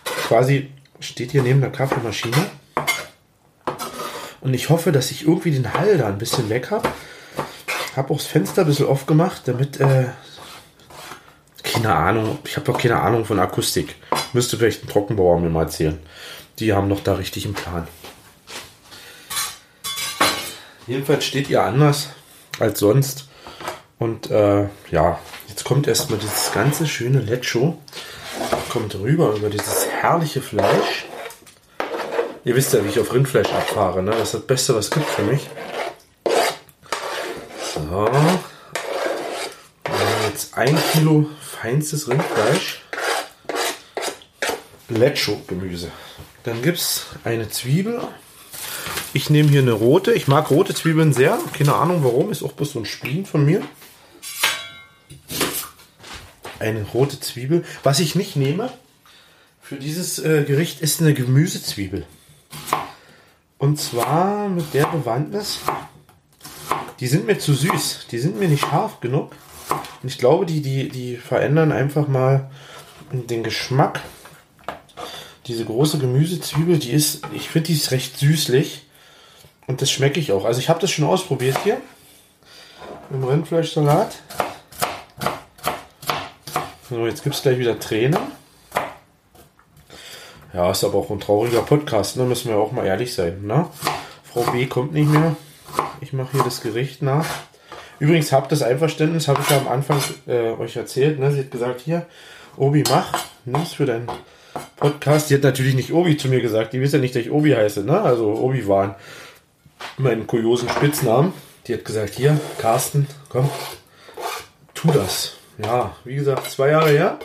Quasi 0.04 0.71
steht 1.00 1.33
hier 1.33 1.42
neben 1.42 1.61
der 1.61 1.71
Kaffeemaschine. 1.71 2.37
Und 4.46 4.54
ich 4.54 4.70
hoffe, 4.70 4.92
dass 4.92 5.10
ich 5.10 5.26
irgendwie 5.26 5.50
den 5.50 5.74
Hall 5.74 5.98
da 5.98 6.06
ein 6.06 6.18
bisschen 6.18 6.48
weg 6.48 6.70
habe. 6.70 6.88
Habe 7.96 8.14
auch 8.14 8.18
das 8.18 8.26
Fenster 8.26 8.62
ein 8.62 8.68
bisschen 8.68 8.86
aufgemacht, 8.86 9.48
damit, 9.48 9.80
äh, 9.80 10.04
keine 11.64 11.92
Ahnung, 11.92 12.38
ich 12.44 12.54
habe 12.54 12.64
doch 12.64 12.80
keine 12.80 13.00
Ahnung 13.00 13.24
von 13.24 13.40
Akustik. 13.40 13.96
Müsste 14.34 14.56
vielleicht 14.56 14.84
ein 14.84 14.88
Trockenbauer 14.88 15.40
mir 15.40 15.48
mal 15.50 15.62
erzählen. 15.62 15.98
Die 16.60 16.72
haben 16.72 16.86
noch 16.86 17.02
da 17.02 17.14
richtig 17.14 17.44
einen 17.44 17.54
Plan. 17.54 17.88
Jedenfalls 20.86 21.24
steht 21.24 21.50
ihr 21.50 21.64
anders 21.64 22.10
als 22.60 22.78
sonst. 22.78 23.26
Und 23.98 24.30
äh, 24.30 24.68
ja, 24.92 25.18
jetzt 25.48 25.64
kommt 25.64 25.88
erstmal 25.88 26.20
dieses 26.20 26.52
ganze 26.52 26.86
schöne 26.86 27.18
Lecho. 27.18 27.78
Kommt 28.68 28.94
rüber 28.94 29.34
über 29.34 29.50
dieses 29.50 29.88
herrliche 29.88 30.40
Fleisch. 30.40 31.06
Ihr 32.46 32.54
wisst 32.54 32.72
ja, 32.72 32.84
wie 32.84 32.88
ich 32.90 33.00
auf 33.00 33.12
Rindfleisch 33.12 33.52
abfahre. 33.52 34.04
Ne? 34.04 34.12
Das 34.12 34.28
ist 34.28 34.34
das 34.34 34.46
Beste, 34.46 34.76
was 34.76 34.84
es 34.84 34.90
gibt 34.92 35.06
für 35.06 35.22
mich. 35.22 35.48
So. 37.74 38.08
Jetzt 40.28 40.56
ein 40.56 40.78
Kilo 40.92 41.28
feinstes 41.40 42.08
Rindfleisch. 42.08 42.82
Lecho-Gemüse. 44.88 45.90
Dann 46.44 46.62
gibt 46.62 46.78
es 46.78 47.06
eine 47.24 47.48
Zwiebel. 47.48 48.00
Ich 49.12 49.28
nehme 49.28 49.48
hier 49.48 49.62
eine 49.62 49.72
rote. 49.72 50.12
Ich 50.12 50.28
mag 50.28 50.48
rote 50.48 50.72
Zwiebeln 50.72 51.12
sehr. 51.12 51.40
Keine 51.52 51.74
Ahnung 51.74 52.04
warum. 52.04 52.30
Ist 52.30 52.44
auch 52.44 52.52
bloß 52.52 52.74
so 52.74 52.78
ein 52.78 52.86
Spleen 52.86 53.26
von 53.26 53.44
mir. 53.44 53.60
Eine 56.60 56.84
rote 56.94 57.18
Zwiebel. 57.18 57.64
Was 57.82 57.98
ich 57.98 58.14
nicht 58.14 58.36
nehme 58.36 58.72
für 59.60 59.74
dieses 59.74 60.20
äh, 60.20 60.44
Gericht 60.44 60.80
ist 60.80 61.00
eine 61.00 61.12
Gemüsezwiebel. 61.12 62.06
Und 63.66 63.80
zwar 63.80 64.49
mit 64.49 64.73
der 64.75 64.87
Bewandtnis. 64.87 65.58
Die 67.00 67.08
sind 67.08 67.26
mir 67.26 67.40
zu 67.40 67.52
süß. 67.52 68.06
Die 68.12 68.18
sind 68.20 68.38
mir 68.38 68.46
nicht 68.46 68.61
scharf 68.61 69.00
genug. 69.00 69.32
Und 70.04 70.08
ich 70.08 70.18
glaube, 70.18 70.46
die, 70.46 70.62
die, 70.62 70.88
die 70.88 71.16
verändern 71.16 71.73
einfach 71.73 72.06
mal 72.06 72.49
den 73.11 73.42
Geschmack 73.42 74.02
diese 75.46 75.64
große 75.64 75.99
Gemüsezwiebel, 75.99 76.78
die 76.78 76.92
ist, 76.92 77.23
ich 77.32 77.49
finde, 77.49 77.66
die 77.66 77.73
ist 77.73 77.90
recht 77.90 78.16
süßlich. 78.16 78.82
Und 79.66 79.82
das 79.82 79.90
schmecke 79.90 80.20
ich 80.20 80.30
auch. 80.30 80.44
Also 80.44 80.61
ich 80.61 80.68
habe 80.68 80.80
das 80.80 80.92
schon 80.92 81.04
ausprobiert 81.04 81.58
hier. 81.64 81.80
Im 83.11 83.25
Rindfleischsalat. 83.25 84.14
So, 86.88 87.04
jetzt 87.04 87.25
gibt 87.25 87.35
es 87.35 87.42
gleich 87.42 87.58
wieder 87.58 87.80
Tränen. 87.80 88.20
Ja, 90.56 90.70
ist 90.70 90.84
aber 90.84 90.96
auch 90.96 91.10
ein 91.10 91.20
trauriger 91.20 91.60
Podcast, 91.60 92.16
ne? 92.16 92.25
Müssen 92.25 92.48
wir 92.48 92.56
auch 92.56 92.72
mal 92.72 92.86
ehrlich 92.86 93.12
sein, 93.12 93.42
ne? 93.42 93.68
Frau 94.25 94.40
B 94.52 94.64
kommt 94.64 94.94
nicht 94.94 95.10
mehr. 95.10 95.36
Ich 96.00 96.14
mache 96.14 96.32
hier 96.32 96.44
das 96.44 96.62
Gericht 96.62 97.02
nach. 97.02 97.26
Übrigens 97.98 98.32
habt 98.32 98.50
das 98.52 98.62
Einverständnis, 98.62 99.28
habe 99.28 99.42
ich 99.42 99.50
ja 99.50 99.58
am 99.58 99.68
Anfang 99.68 100.00
äh, 100.26 100.52
euch 100.52 100.76
erzählt. 100.76 101.18
Ne? 101.18 101.30
Sie 101.30 101.40
hat 101.40 101.50
gesagt, 101.50 101.82
hier, 101.82 102.06
Obi, 102.56 102.84
mach, 102.88 103.12
nimm's 103.44 103.75
für 103.75 103.84
deinen 103.84 104.06
Podcast. 104.76 105.28
Die 105.28 105.34
hat 105.34 105.42
natürlich 105.42 105.75
nicht 105.75 105.92
Obi 105.92 106.16
zu 106.16 106.28
mir 106.28 106.40
gesagt. 106.40 106.72
Die 106.72 106.80
wissen 106.80 106.96
ja 106.96 107.00
nicht, 107.02 107.14
dass 107.14 107.20
ich 107.20 107.30
Obi 107.30 107.52
heiße, 107.52 107.84
ne? 107.84 108.00
Also 108.00 108.32
Obi 108.32 108.66
waren 108.66 108.94
meinen 109.98 110.26
kuriosen 110.26 110.70
Spitznamen. 110.70 111.34
Die 111.66 111.75
hat 111.75 111.84
gesagt, 111.84 112.14
hier, 112.14 112.40
Carsten, 112.56 113.08
komm, 113.28 113.50
tu 114.72 114.90
das. 114.90 115.34
Ja, 115.58 115.94
wie 116.04 116.14
gesagt, 116.14 116.50
zwei 116.50 116.70
Jahre 116.70 116.88
her. 116.88 117.18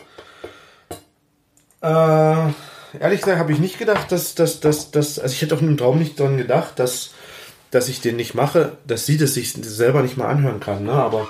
Äh, 1.79 2.51
ehrlich 2.99 3.21
gesagt 3.21 3.39
habe 3.39 3.51
ich 3.51 3.59
nicht 3.59 3.79
gedacht, 3.79 4.11
dass, 4.11 4.35
dass, 4.35 4.59
dass, 4.59 4.91
dass, 4.91 5.19
also 5.19 5.33
ich 5.33 5.41
hätte 5.41 5.55
auch 5.55 5.61
im 5.61 5.77
Traum 5.77 5.99
nicht 5.99 6.19
dran 6.19 6.37
gedacht, 6.37 6.79
dass, 6.79 7.11
dass 7.71 7.89
ich 7.89 8.01
den 8.01 8.15
nicht 8.15 8.35
mache, 8.35 8.73
dass 8.85 9.05
sie 9.05 9.17
das 9.17 9.33
sich 9.33 9.53
selber 9.53 10.01
nicht 10.01 10.17
mal 10.17 10.27
anhören 10.27 10.59
kann, 10.59 10.83
ne? 10.83 10.93
Aber 10.93 11.27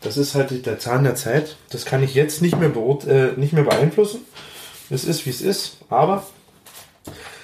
das 0.00 0.16
ist 0.16 0.34
halt 0.34 0.66
der 0.66 0.78
Zahn 0.78 1.04
der 1.04 1.16
Zeit. 1.16 1.56
Das 1.70 1.84
kann 1.84 2.02
ich 2.02 2.14
jetzt 2.14 2.40
nicht 2.40 2.58
mehr, 2.58 2.70
äh, 3.06 3.32
nicht 3.38 3.52
mehr 3.52 3.64
beeinflussen. 3.64 4.20
Es 4.90 5.04
ist, 5.04 5.26
wie 5.26 5.30
es 5.30 5.40
ist. 5.40 5.78
Aber 5.88 6.24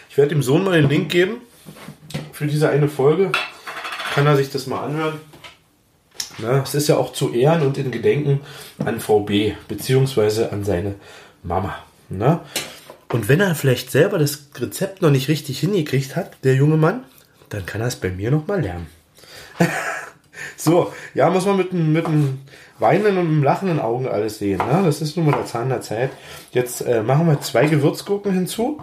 ich 0.09 0.17
werde 0.17 0.31
dem 0.31 0.43
Sohn 0.43 0.65
mal 0.65 0.81
den 0.81 0.89
Link 0.89 1.11
geben 1.11 1.39
für 2.33 2.47
diese 2.47 2.69
eine 2.69 2.89
Folge. 2.89 3.33
Kann 4.15 4.27
er 4.27 4.37
sich 4.37 4.51
das 4.51 4.67
mal 4.67 4.85
anhören. 4.85 5.21
Na, 6.39 6.63
es 6.63 6.75
ist 6.75 6.89
ja 6.89 6.97
auch 6.97 7.13
zu 7.13 7.33
Ehren 7.33 7.63
und 7.63 7.79
in 7.79 7.91
Gedenken 7.91 8.41
an 8.85 9.01
VB, 9.01 9.55
beziehungsweise 9.69 10.53
an 10.53 10.65
seine 10.65 10.95
Mama. 11.43 11.77
Na? 12.09 12.45
Und 13.15 13.29
wenn 13.29 13.39
er 13.39 13.55
vielleicht 13.55 13.93
selber 13.93 14.19
das 14.19 14.49
Rezept 14.57 15.01
noch 15.01 15.11
nicht 15.11 15.29
richtig 15.29 15.61
hingekriegt 15.61 16.17
hat, 16.17 16.37
der 16.43 16.57
junge 16.57 16.77
Mann, 16.77 17.05
dann 17.49 17.65
kann 17.65 17.81
er 17.81 17.87
es 17.87 17.95
bei 17.95 18.11
mir 18.11 18.33
noch 18.33 18.49
mal 18.49 18.61
lernen. 18.61 18.89
so, 20.57 20.93
ja, 21.15 21.31
muss 21.31 21.47
man 21.47 21.57
mit, 21.57 21.73
mit 21.73 22.07
einem 22.07 22.41
weinenden 22.81 23.19
und 23.19 23.43
lachenden 23.45 23.79
Augen 23.79 24.09
alles 24.09 24.39
sehen. 24.39 24.59
Ne? 24.59 24.83
Das 24.85 25.01
ist 25.01 25.17
nun 25.17 25.27
mal 25.27 25.37
der 25.37 25.47
Zahn 25.47 25.69
der 25.69 25.81
Zeit. 25.81 26.11
Jetzt 26.51 26.81
äh, 26.81 27.05
machen 27.05 27.29
wir 27.29 27.41
zwei 27.41 27.67
Gewürzgurken 27.67 28.33
hinzu. 28.33 28.83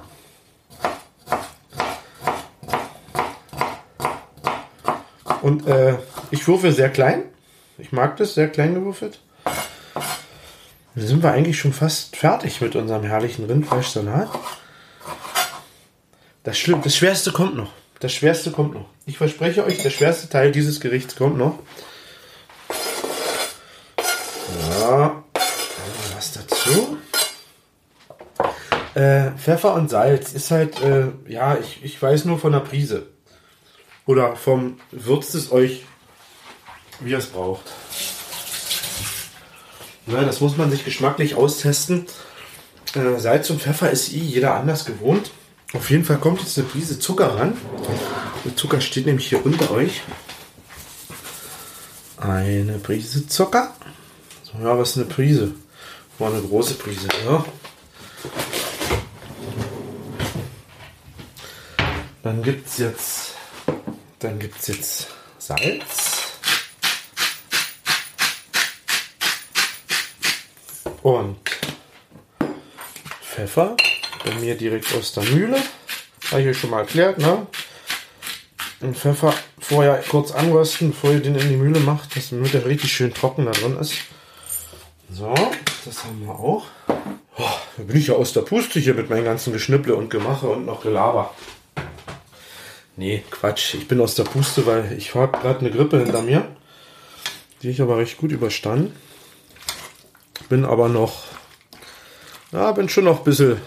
Und 5.42 5.68
äh, 5.68 5.96
ich 6.30 6.48
würfe 6.48 6.72
sehr 6.72 6.90
klein. 6.90 7.24
Ich 7.78 7.92
mag 7.92 8.16
das, 8.16 8.36
sehr 8.36 8.48
klein 8.48 8.76
gewürfelt. 8.76 9.20
Sind 10.96 11.24
wir 11.24 11.32
eigentlich 11.32 11.58
schon 11.58 11.72
fast 11.72 12.18
fertig 12.18 12.60
mit 12.60 12.76
unserem 12.76 13.04
herrlichen 13.04 13.46
Rindfleischsalat. 13.46 14.30
Das, 16.44 16.58
Schlimm, 16.58 16.82
das 16.82 16.96
Schwerste 16.96 17.32
kommt 17.32 17.56
noch. 17.56 17.72
Das 18.00 18.12
Schwerste 18.12 18.52
kommt 18.52 18.74
noch. 18.74 18.90
Ich 19.06 19.18
verspreche 19.18 19.64
euch, 19.64 19.82
der 19.82 19.90
schwerste 19.90 20.28
Teil 20.28 20.52
dieses 20.52 20.82
Gerichts 20.82 21.16
kommt 21.16 21.38
noch. 21.38 21.60
Ja, 24.80 25.24
was 26.16 26.32
dazu? 26.34 26.98
Äh, 28.94 29.32
Pfeffer 29.38 29.76
und 29.76 29.90
Salz 29.90 30.34
ist 30.34 30.52
halt, 30.52 30.82
äh, 30.82 31.08
ja, 31.28 31.58
ich, 31.58 31.84
ich 31.84 32.02
weiß 32.02 32.26
nur 32.26 32.38
von 32.38 32.52
der 32.52 32.60
Prise. 32.60 33.08
Oder 34.06 34.36
vom 34.36 34.80
würzt 34.92 35.36
es 35.36 35.52
euch, 35.52 35.86
wie 37.00 37.12
ihr 37.12 37.20
es 37.20 37.28
braucht. 37.28 37.72
Ja, 40.08 40.24
das 40.24 40.42
muss 40.42 40.58
man 40.58 40.72
sich 40.72 40.84
geschmacklich 40.84 41.36
austesten. 41.36 42.06
Äh, 42.96 43.20
Salz 43.20 43.50
und 43.50 43.62
Pfeffer 43.62 43.92
ist 43.92 44.12
eh 44.12 44.18
jeder 44.18 44.56
anders 44.56 44.86
gewohnt. 44.86 45.32
Auf 45.74 45.90
jeden 45.90 46.04
Fall 46.04 46.18
kommt 46.18 46.42
jetzt 46.42 46.58
eine 46.58 46.68
Prise 46.68 47.00
Zucker 47.00 47.36
ran. 47.36 47.58
Der 48.44 48.56
Zucker 48.56 48.82
steht 48.82 49.06
nämlich 49.06 49.28
hier 49.28 49.46
unter 49.46 49.72
euch. 49.72 50.02
Eine 52.18 52.78
Prise 52.80 53.28
Zucker. 53.28 53.74
So, 54.44 54.64
ja, 54.64 54.78
was 54.78 54.92
ist 54.92 54.98
eine 54.98 55.06
Prise? 55.06 55.54
War 56.20 56.32
eine 56.32 56.42
große 56.42 56.74
Prise. 56.74 57.08
Ja. 57.26 57.46
Dann 62.24 62.44
gibt 62.44 62.68
es 62.68 62.78
jetzt, 62.78 63.34
dann 64.20 64.38
gibt's 64.38 64.68
jetzt 64.68 65.08
Salz. 65.40 66.11
Und 71.02 71.38
Pfeffer. 73.22 73.76
Bei 74.24 74.36
mir 74.36 74.56
direkt 74.56 74.94
aus 74.96 75.14
der 75.14 75.24
Mühle. 75.24 75.58
Habe 76.30 76.42
ich 76.42 76.48
euch 76.50 76.60
schon 76.60 76.70
mal 76.70 76.82
erklärt, 76.82 77.18
ne? 77.18 77.48
Den 78.82 78.96
Pfeffer 78.96 79.34
vorher 79.60 80.04
kurz 80.10 80.32
anrösten, 80.32 80.92
bevor 80.92 81.12
ihr 81.12 81.20
den 81.20 81.36
in 81.36 81.50
die 81.50 81.56
Mühle 81.56 81.80
macht, 81.80 82.10
damit 82.32 82.54
er 82.54 82.66
richtig 82.66 82.92
schön 82.92 83.14
trocken 83.14 83.46
da 83.46 83.52
drin 83.52 83.78
ist. 83.78 83.94
So, 85.10 85.34
das 85.86 86.04
haben 86.04 86.26
wir 86.26 86.34
auch. 86.34 86.66
Oh, 87.38 87.50
da 87.78 87.84
bin 87.84 87.98
ich 87.98 88.08
ja 88.08 88.16
aus 88.16 88.34
der 88.34 88.42
Puste 88.42 88.80
hier 88.80 88.94
mit 88.94 89.10
meinen 89.10 89.26
ganzen 89.26 89.54
Geschnipple 89.54 89.96
und 89.96 90.10
Gemache 90.10 90.48
und 90.48 90.66
noch 90.66 90.84
Gelaber. 90.84 91.34
Nee, 92.96 93.24
Quatsch. 93.30 93.74
Ich 93.76 93.88
bin 93.88 94.02
aus 94.02 94.16
der 94.16 94.24
Puste, 94.24 94.66
weil 94.66 94.94
ich 94.98 95.16
habe 95.16 95.38
gerade 95.38 95.60
eine 95.60 95.72
Grippe 95.72 96.00
hinter 96.00 96.22
mir. 96.22 96.48
Die 97.62 97.70
ich 97.70 97.82
aber 97.82 97.98
recht 97.98 98.18
gut 98.18 98.32
überstanden. 98.32 98.96
Bin 100.52 100.66
aber 100.66 100.90
noch. 100.90 101.28
Ja, 102.52 102.74
bin 102.74 102.90
schon 102.90 103.06
noch 103.06 103.20
ein 103.20 103.24
bisschen, 103.24 103.62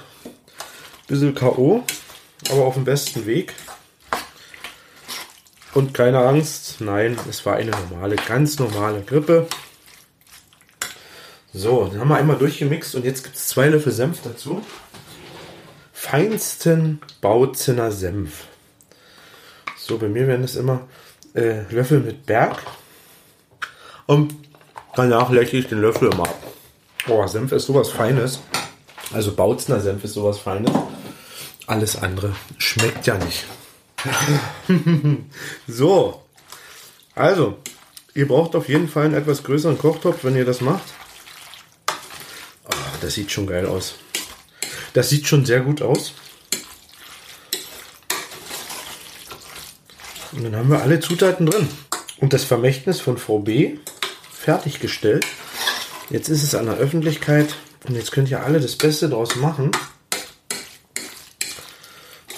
bisschen 1.06 1.34
K.O. 1.34 1.82
Aber 2.50 2.66
auf 2.66 2.74
dem 2.74 2.84
besten 2.84 3.24
Weg. 3.24 3.54
Und 5.72 5.94
keine 5.94 6.18
Angst. 6.18 6.82
Nein, 6.82 7.16
es 7.26 7.46
war 7.46 7.56
eine 7.56 7.70
normale, 7.70 8.16
ganz 8.16 8.58
normale 8.58 9.00
Grippe. 9.00 9.46
So, 11.54 11.86
dann 11.86 12.00
haben 12.00 12.08
wir 12.08 12.18
einmal 12.18 12.36
durchgemixt 12.36 12.94
und 12.96 13.06
jetzt 13.06 13.24
gibt 13.24 13.36
es 13.36 13.48
zwei 13.48 13.68
Löffel 13.68 13.90
Senf 13.90 14.20
dazu. 14.22 14.60
Feinsten 15.94 17.00
Bautzener 17.22 17.92
Senf. 17.92 18.44
So, 19.78 19.96
bei 19.96 20.08
mir 20.08 20.26
werden 20.26 20.44
es 20.44 20.54
immer 20.54 20.86
äh, 21.32 21.62
Löffel 21.70 22.00
mit 22.00 22.26
Berg. 22.26 22.58
Und 24.04 24.34
danach 24.94 25.30
lächle 25.30 25.60
ich 25.60 25.68
den 25.68 25.80
Löffel 25.80 26.12
immer 26.12 26.24
ab. 26.24 26.53
Boah, 27.06 27.28
Senf 27.28 27.52
ist 27.52 27.66
sowas 27.66 27.90
Feines. 27.90 28.40
Also 29.12 29.32
Bautzner 29.32 29.80
Senf 29.80 30.04
ist 30.04 30.14
sowas 30.14 30.38
Feines. 30.38 30.72
Alles 31.66 31.96
andere 31.96 32.34
schmeckt 32.56 33.06
ja 33.06 33.18
nicht. 33.18 33.44
so. 35.66 36.22
Also, 37.14 37.58
ihr 38.14 38.26
braucht 38.26 38.56
auf 38.56 38.68
jeden 38.68 38.88
Fall 38.88 39.04
einen 39.04 39.14
etwas 39.14 39.42
größeren 39.42 39.78
Kochtopf, 39.78 40.24
wenn 40.24 40.36
ihr 40.36 40.46
das 40.46 40.60
macht. 40.60 40.84
Oh, 42.66 42.96
das 43.00 43.14
sieht 43.14 43.30
schon 43.30 43.46
geil 43.46 43.66
aus. 43.66 43.96
Das 44.94 45.10
sieht 45.10 45.26
schon 45.26 45.44
sehr 45.44 45.60
gut 45.60 45.82
aus. 45.82 46.14
Und 50.32 50.44
dann 50.44 50.56
haben 50.56 50.70
wir 50.70 50.82
alle 50.82 51.00
Zutaten 51.00 51.46
drin. 51.46 51.68
Und 52.18 52.32
das 52.32 52.44
Vermächtnis 52.44 53.00
von 53.00 53.18
Frau 53.18 53.38
B 53.38 53.76
fertiggestellt. 54.32 55.26
Jetzt 56.10 56.28
ist 56.28 56.42
es 56.42 56.54
an 56.54 56.66
der 56.66 56.76
Öffentlichkeit 56.76 57.54
und 57.86 57.94
jetzt 57.94 58.12
könnt 58.12 58.30
ihr 58.30 58.42
alle 58.42 58.60
das 58.60 58.76
Beste 58.76 59.08
draus 59.08 59.36
machen. 59.36 59.70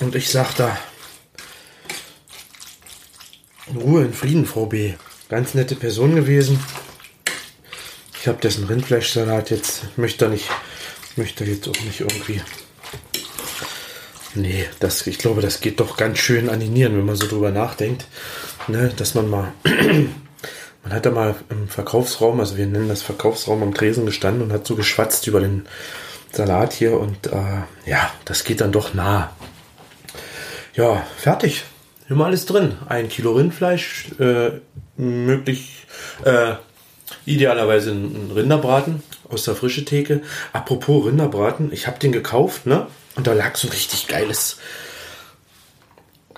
Und 0.00 0.14
ich 0.14 0.30
sag 0.30 0.54
da, 0.54 0.76
Ruhe, 3.74 4.04
in 4.04 4.12
Frieden, 4.12 4.46
Frau 4.46 4.66
B. 4.66 4.94
Ganz 5.28 5.54
nette 5.54 5.74
Person 5.74 6.14
gewesen. 6.14 6.60
Ich 8.20 8.28
habe 8.28 8.40
dessen 8.40 8.64
Rindfleischsalat 8.64 9.50
jetzt, 9.50 9.96
möchte 9.96 10.26
da 10.26 10.30
nicht, 10.30 10.48
möchte 11.16 11.44
jetzt 11.44 11.68
auch 11.68 11.80
nicht 11.80 12.00
irgendwie. 12.00 12.40
Nee, 14.34 14.68
das, 14.80 15.06
ich 15.06 15.18
glaube, 15.18 15.40
das 15.40 15.60
geht 15.60 15.80
doch 15.80 15.96
ganz 15.96 16.18
schön 16.18 16.48
an 16.48 16.60
die 16.60 16.68
Nieren, 16.68 16.96
wenn 16.96 17.06
man 17.06 17.16
so 17.16 17.26
drüber 17.26 17.50
nachdenkt. 17.50 18.06
Ne, 18.68 18.92
dass 18.96 19.14
man 19.14 19.28
mal, 19.28 19.52
man 20.86 20.94
hat 20.94 21.04
da 21.04 21.10
mal 21.10 21.34
im 21.50 21.66
Verkaufsraum, 21.66 22.38
also 22.38 22.56
wir 22.56 22.66
nennen 22.66 22.88
das 22.88 23.02
Verkaufsraum 23.02 23.60
am 23.60 23.74
Tresen 23.74 24.06
gestanden 24.06 24.42
und 24.42 24.52
hat 24.52 24.68
so 24.68 24.76
geschwatzt 24.76 25.26
über 25.26 25.40
den 25.40 25.66
Salat 26.30 26.72
hier 26.72 27.00
und 27.00 27.26
äh, 27.26 27.90
ja, 27.90 28.12
das 28.24 28.44
geht 28.44 28.60
dann 28.60 28.70
doch 28.70 28.94
nah. 28.94 29.32
Ja, 30.74 31.04
fertig. 31.16 31.64
Haben 32.08 32.22
alles 32.22 32.46
drin. 32.46 32.76
Ein 32.88 33.08
Kilo 33.08 33.32
Rindfleisch, 33.32 34.12
äh, 34.20 34.52
möglich, 34.96 35.88
äh, 36.24 36.54
idealerweise 37.24 37.90
ein 37.90 38.30
Rinderbraten 38.32 39.02
aus 39.28 39.42
der 39.42 39.56
frische 39.56 39.84
Theke. 39.84 40.22
Apropos 40.52 41.06
Rinderbraten, 41.06 41.72
ich 41.72 41.88
habe 41.88 41.98
den 41.98 42.12
gekauft, 42.12 42.64
ne? 42.66 42.86
Und 43.16 43.26
da 43.26 43.32
lag 43.32 43.56
so 43.56 43.66
ein 43.66 43.72
richtig 43.72 44.06
geiles 44.06 44.58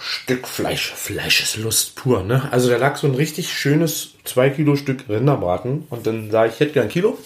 Stück 0.01 0.47
Fleisch. 0.47 0.93
Fleisch 0.95 1.43
ist 1.43 1.57
Lust 1.57 1.97
pur, 1.97 2.23
ne? 2.23 2.49
Also 2.53 2.69
da 2.71 2.77
lag 2.77 2.97
so 2.97 3.07
ein 3.07 3.15
richtig 3.15 3.53
schönes 3.53 4.11
2 4.25 4.51
Kilo 4.51 4.77
Stück 4.77 5.09
Rinderbraten. 5.09 5.87
Und 5.91 6.07
dann 6.07 6.31
sah 6.31 6.47
ich, 6.47 6.55
ich 6.55 6.61
hätte 6.61 6.73
gern 6.73 6.89
Kilo 6.89 7.19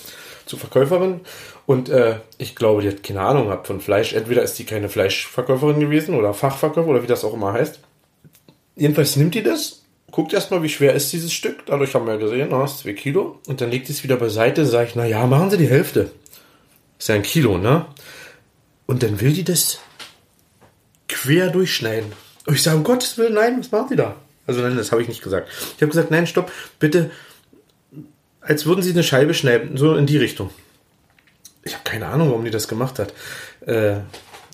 zur 0.47 0.59
Verkäuferin. 0.59 1.21
Und 1.67 1.88
äh, 1.88 2.17
ich 2.38 2.57
glaube, 2.57 2.83
die 2.83 2.88
hat 2.88 3.02
keine 3.02 3.21
Ahnung 3.21 3.47
gehabt 3.47 3.67
von 3.67 3.81
Fleisch. 3.81 4.12
Entweder 4.12 4.43
ist 4.43 4.59
die 4.59 4.64
keine 4.64 4.88
Fleischverkäuferin 4.88 5.81
gewesen 5.81 6.14
oder 6.14 6.35
Fachverkäufer 6.35 6.88
oder 6.88 7.02
wie 7.02 7.07
das 7.07 7.25
auch 7.25 7.35
immer 7.35 7.52
heißt. 7.52 7.81
Jedenfalls 8.76 9.17
nimmt 9.17 9.35
die 9.35 9.43
das, 9.43 9.83
guckt 10.11 10.33
erstmal, 10.33 10.62
wie 10.62 10.69
schwer 10.69 10.95
ist 10.95 11.12
dieses 11.12 11.33
Stück. 11.33 11.67
Dadurch 11.67 11.95
haben 11.95 12.07
wir 12.07 12.19
gesehen, 12.19 12.49
na, 12.50 12.64
ist 12.64 12.79
2 12.81 12.93
Kilo. 12.95 13.38
Und 13.47 13.61
dann 13.61 13.71
legt 13.71 13.88
es 13.91 14.02
wieder 14.02 14.17
beiseite. 14.17 14.67
Sage 14.67 14.88
ich, 14.88 14.95
na 14.97 15.07
ja, 15.07 15.26
machen 15.26 15.50
Sie 15.50 15.59
die 15.59 15.69
Hälfte. 15.69 16.11
Ist 16.99 17.09
ja 17.09 17.14
ein 17.14 17.23
Kilo, 17.23 17.59
ne? 17.59 17.87
Und 18.87 19.02
dann 19.02 19.21
will 19.21 19.33
die 19.33 19.45
das 19.45 19.79
quer 21.09 21.49
durchschneiden. 21.49 22.12
Und 22.46 22.54
ich 22.54 22.62
sage, 22.62 22.76
um 22.76 22.84
Gottes 22.84 23.18
Willen, 23.18 23.34
nein, 23.34 23.58
was 23.58 23.70
machen 23.70 23.88
Sie 23.88 23.96
da? 23.96 24.16
Also 24.46 24.61
nein, 24.61 24.76
das 24.76 24.90
habe 24.92 25.02
ich 25.02 25.08
nicht 25.08 25.22
gesagt. 25.22 25.49
Ich 25.76 25.82
habe 25.82 25.90
gesagt, 25.90 26.11
nein, 26.11 26.26
stopp, 26.26 26.50
bitte, 26.78 27.11
als 28.40 28.66
würden 28.66 28.82
Sie 28.82 28.90
eine 28.90 29.04
Scheibe 29.04 29.34
schneiden, 29.34 29.76
so 29.76 29.94
in 29.94 30.06
die 30.06 30.16
Richtung. 30.16 30.50
Ich 31.62 31.75
habe 31.75 31.84
keine 31.84 32.06
Ahnung, 32.06 32.30
warum 32.30 32.44
die 32.44 32.50
das 32.50 32.66
gemacht 32.66 32.99
hat. 32.99 33.14
Äh, 33.66 34.00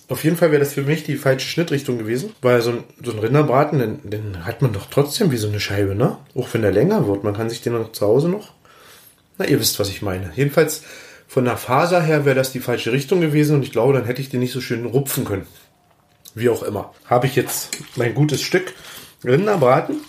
auf 0.09 0.25
jeden 0.25 0.37
Fall 0.37 0.51
wäre 0.51 0.61
das 0.61 0.73
für 0.73 0.83
mich 0.83 1.05
die 1.05 1.17
falsche 1.17 1.49
Schnittrichtung 1.49 1.99
gewesen, 1.99 2.35
weil 2.41 2.61
so 2.63 2.71
ein, 2.71 2.85
so 3.03 3.13
ein 3.13 3.19
Rinderbraten, 3.19 3.79
den, 3.79 4.11
den, 4.11 4.45
hat 4.45 4.63
man 4.63 4.73
doch 4.73 4.87
trotzdem 4.91 5.31
wie 5.31 5.37
so 5.37 5.49
eine 5.49 5.61
Scheibe, 5.61 5.95
ne? 5.95 6.19
Auch 6.35 6.53
wenn 6.53 6.63
der 6.63 6.73
länger 6.73 7.07
wird. 7.07 7.25
Man 7.25 7.35
kann 7.35 7.51
sich 7.51 7.61
den 7.61 7.75
noch 7.75 7.93
zu 7.93 8.07
Hause 8.07 8.29
noch. 8.29 8.53
Na, 9.37 9.47
ihr 9.47 9.61
wisst, 9.61 9.79
was 9.79 9.91
ich 9.91 10.03
meine. 10.03 10.33
Jedenfalls 10.35 10.83
von 11.27 11.45
der 11.45 11.59
Faser 11.59 12.03
her 12.03 12.25
wäre 12.25 12.35
das 12.35 12.53
die 12.53 12.61
falsche 12.61 12.93
Richtung 12.93 13.21
gewesen 13.21 13.57
und 13.57 13.63
ich 13.63 13.71
glaube, 13.71 13.93
dann 13.93 14.07
hätte 14.07 14.23
ich 14.23 14.31
den 14.31 14.41
nicht 14.41 14.53
so 14.53 14.63
schön 14.63 14.87
rupfen 14.87 15.27
können. 15.27 15.47
Wie 16.35 16.49
auch 16.49 16.63
immer. 16.63 16.95
Habe 17.07 17.27
ich 17.27 17.37
jetzt 17.37 17.79
mein 17.97 18.15
gutes 18.15 18.43
Stück 18.43 18.75
Rinderbraten. 19.25 20.01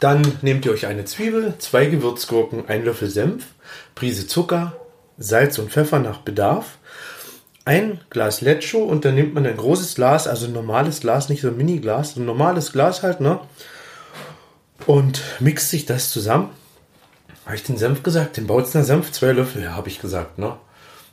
Dann 0.00 0.38
nehmt 0.42 0.64
ihr 0.64 0.72
euch 0.72 0.86
eine 0.86 1.04
Zwiebel, 1.04 1.54
zwei 1.58 1.86
Gewürzgurken, 1.86 2.68
ein 2.68 2.84
Löffel 2.84 3.10
Senf, 3.10 3.46
Prise 3.94 4.26
Zucker, 4.26 4.76
Salz 5.18 5.58
und 5.58 5.70
Pfeffer 5.70 5.98
nach 5.98 6.18
Bedarf, 6.18 6.78
ein 7.64 8.00
Glas 8.10 8.40
Lecho 8.40 8.78
und 8.78 9.04
dann 9.04 9.14
nimmt 9.14 9.34
man 9.34 9.46
ein 9.46 9.56
großes 9.56 9.94
Glas, 9.94 10.26
also 10.26 10.46
ein 10.46 10.52
normales 10.52 11.00
Glas, 11.00 11.28
nicht 11.28 11.42
so 11.42 11.48
ein 11.48 11.56
Mini-Glas, 11.56 12.16
ein 12.16 12.26
normales 12.26 12.72
Glas 12.72 13.02
halt, 13.02 13.20
ne? 13.20 13.40
Und 14.86 15.22
mixt 15.40 15.70
sich 15.70 15.86
das 15.86 16.10
zusammen. 16.10 16.50
Habe 17.46 17.56
ich 17.56 17.62
den 17.62 17.76
Senf 17.76 18.02
gesagt? 18.02 18.36
Den 18.36 18.46
Bautzner 18.46 18.84
Senf, 18.84 19.12
zwei 19.12 19.32
Löffel, 19.32 19.62
ja, 19.62 19.72
habe 19.74 19.88
ich 19.88 20.00
gesagt, 20.00 20.38
ne? 20.38 20.56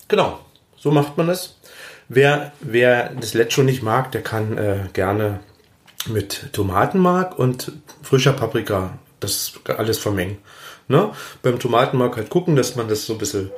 Genau, 0.08 0.40
so 0.78 0.92
macht 0.92 1.18
man 1.18 1.30
es. 1.30 1.58
Wer, 2.14 2.52
wer 2.60 3.14
das 3.14 3.34
Lecho 3.34 3.64
nicht 3.64 3.84
mag, 3.84 4.12
der 4.12 4.22
kann 4.22 4.58
äh, 4.58 4.80
gerne 4.92 5.40
mit 6.08 6.52
Tomatenmark 6.52 7.40
und 7.40 7.72
frischer 8.02 8.34
Paprika 8.34 8.98
das 9.22 9.54
alles 9.66 9.98
vermengen. 9.98 10.38
Ne? 10.90 11.12
Beim 11.42 11.58
Tomatenmark 11.58 12.18
halt 12.18 12.30
gucken, 12.30 12.58
dass 12.58 12.76
man 12.76 12.90
das 12.90 13.06
so 13.06 13.14
ein 13.14 13.20
bisschen 13.20 13.52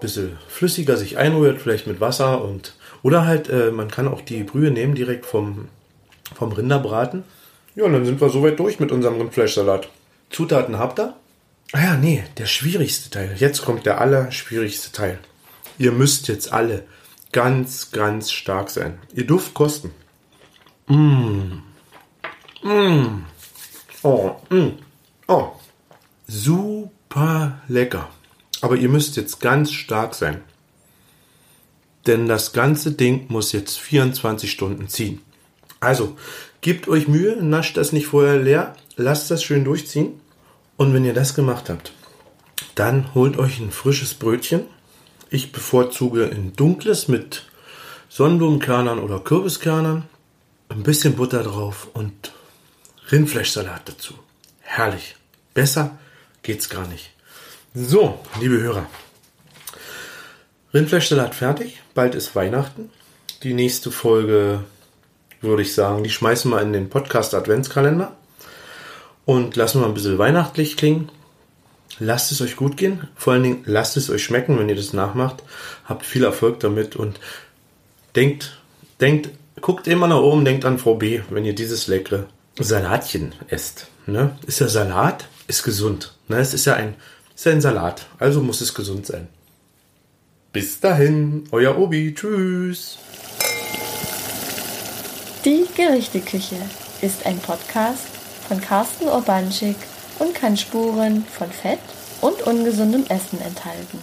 bisschen 0.00 0.36
flüssiger 0.48 0.96
sich 0.96 1.16
einrührt, 1.16 1.60
vielleicht 1.62 1.86
mit 1.86 2.00
Wasser 2.00 2.42
und 2.42 2.74
oder 3.02 3.24
halt, 3.24 3.48
äh, 3.48 3.70
man 3.70 3.88
kann 3.88 4.08
auch 4.08 4.20
die 4.20 4.42
Brühe 4.42 4.70
nehmen 4.70 4.94
direkt 4.94 5.26
vom, 5.26 5.68
vom 6.34 6.52
Rinderbraten. 6.52 7.22
Ja, 7.76 7.84
und 7.84 7.92
dann 7.92 8.04
sind 8.04 8.20
wir 8.20 8.28
soweit 8.30 8.58
durch 8.58 8.80
mit 8.80 8.92
unserem 8.92 9.18
Rindfleischsalat. 9.18 9.88
Zutaten 10.30 10.78
habt 10.78 10.98
ihr? 10.98 11.14
Ah 11.72 11.82
ja, 11.82 11.96
nee, 11.96 12.24
der 12.38 12.46
schwierigste 12.46 13.10
Teil. 13.10 13.34
Jetzt 13.38 13.62
kommt 13.62 13.86
der 13.86 14.00
allerschwierigste 14.00 14.90
Teil. 14.92 15.18
Ihr 15.78 15.92
müsst 15.92 16.28
jetzt 16.28 16.52
alle 16.52 16.84
ganz, 17.32 17.90
ganz 17.90 18.30
stark 18.30 18.70
sein. 18.70 18.98
Ihr 19.14 19.26
dürft 19.26 19.54
kosten. 19.54 19.90
Mmh. 20.86 21.62
Mmh. 22.62 23.24
Oh, 24.02 24.36
mmh. 24.50 24.72
Oh. 25.28 25.52
Super 26.26 27.60
lecker. 27.68 28.08
Aber 28.60 28.76
ihr 28.76 28.88
müsst 28.88 29.16
jetzt 29.16 29.40
ganz 29.40 29.72
stark 29.72 30.14
sein. 30.14 30.42
Denn 32.06 32.26
das 32.28 32.52
ganze 32.52 32.92
Ding 32.92 33.26
muss 33.28 33.52
jetzt 33.52 33.78
24 33.78 34.50
Stunden 34.50 34.88
ziehen. 34.88 35.20
Also, 35.80 36.16
gebt 36.60 36.88
euch 36.88 37.08
Mühe, 37.08 37.42
nascht 37.42 37.76
das 37.76 37.92
nicht 37.92 38.06
vorher 38.06 38.38
leer, 38.38 38.74
lasst 38.96 39.30
das 39.30 39.42
schön 39.42 39.64
durchziehen. 39.64 40.20
Und 40.76 40.94
wenn 40.94 41.04
ihr 41.04 41.14
das 41.14 41.34
gemacht 41.34 41.68
habt, 41.68 41.92
dann 42.74 43.14
holt 43.14 43.36
euch 43.36 43.60
ein 43.60 43.70
frisches 43.70 44.14
Brötchen. 44.14 44.62
Ich 45.34 45.50
bevorzuge 45.50 46.26
ein 46.30 46.52
dunkles 46.56 47.08
mit 47.08 47.44
Sonnenblumenkernern 48.10 48.98
oder 48.98 49.18
Kürbiskernern. 49.18 50.04
Ein 50.68 50.82
bisschen 50.82 51.16
Butter 51.16 51.42
drauf 51.42 51.88
und 51.94 52.34
Rindfleischsalat 53.10 53.88
dazu. 53.88 54.12
Herrlich. 54.60 55.16
Besser 55.54 55.96
geht's 56.42 56.68
gar 56.68 56.86
nicht. 56.86 57.12
So, 57.72 58.20
liebe 58.42 58.60
Hörer. 58.60 58.84
Rindfleischsalat 60.74 61.34
fertig. 61.34 61.80
Bald 61.94 62.14
ist 62.14 62.36
Weihnachten. 62.36 62.90
Die 63.42 63.54
nächste 63.54 63.90
Folge, 63.90 64.64
würde 65.40 65.62
ich 65.62 65.72
sagen, 65.72 66.04
die 66.04 66.10
schmeißen 66.10 66.50
wir 66.50 66.60
in 66.60 66.74
den 66.74 66.90
Podcast 66.90 67.34
Adventskalender 67.34 68.14
und 69.24 69.56
lassen 69.56 69.80
wir 69.80 69.86
ein 69.86 69.94
bisschen 69.94 70.18
weihnachtlich 70.18 70.76
klingen. 70.76 71.10
Lasst 72.04 72.32
es 72.32 72.40
euch 72.40 72.56
gut 72.56 72.76
gehen. 72.76 73.06
Vor 73.14 73.32
allen 73.32 73.44
Dingen 73.44 73.62
lasst 73.64 73.96
es 73.96 74.10
euch 74.10 74.24
schmecken, 74.24 74.58
wenn 74.58 74.68
ihr 74.68 74.74
das 74.74 74.92
nachmacht. 74.92 75.44
Habt 75.84 76.04
viel 76.04 76.24
Erfolg 76.24 76.58
damit 76.58 76.96
und 76.96 77.20
denkt, 78.16 78.58
denkt, 79.00 79.30
guckt 79.60 79.86
immer 79.86 80.08
nach 80.08 80.20
oben, 80.20 80.44
denkt 80.44 80.64
an 80.64 80.78
Frau 80.78 80.96
B, 80.96 81.20
wenn 81.30 81.44
ihr 81.44 81.54
dieses 81.54 81.86
leckere 81.86 82.26
Salatchen 82.58 83.36
esst. 83.46 83.86
Ne? 84.06 84.36
Ist 84.46 84.58
ja 84.58 84.66
Salat, 84.66 85.28
ist 85.46 85.62
gesund. 85.62 86.12
Ne? 86.26 86.38
Es 86.38 86.54
ist 86.54 86.64
ja 86.64 86.74
ein 86.74 86.94
ist 87.36 87.46
ja 87.46 87.52
ein 87.52 87.60
Salat, 87.60 88.06
also 88.18 88.42
muss 88.42 88.60
es 88.60 88.74
gesund 88.74 89.06
sein. 89.06 89.28
Bis 90.52 90.80
dahin, 90.80 91.44
euer 91.52 91.78
Obi, 91.78 92.14
tschüss. 92.14 92.98
Die 95.44 95.66
Gerichteküche 95.74 96.56
ist 97.00 97.24
ein 97.26 97.38
Podcast 97.38 98.06
von 98.48 98.60
Carsten 98.60 99.06
Urbanschik 99.06 99.76
und 100.18 100.34
kann 100.34 100.56
Spuren 100.56 101.24
von 101.24 101.50
Fett 101.50 101.78
und 102.20 102.42
ungesundem 102.42 103.04
Essen 103.08 103.40
enthalten. 103.40 103.98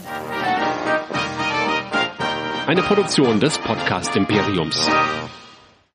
Eine 2.67 2.83
Produktion 2.83 3.39
des 3.39 3.57
Podcast 3.57 4.15
Imperiums. 4.15 4.87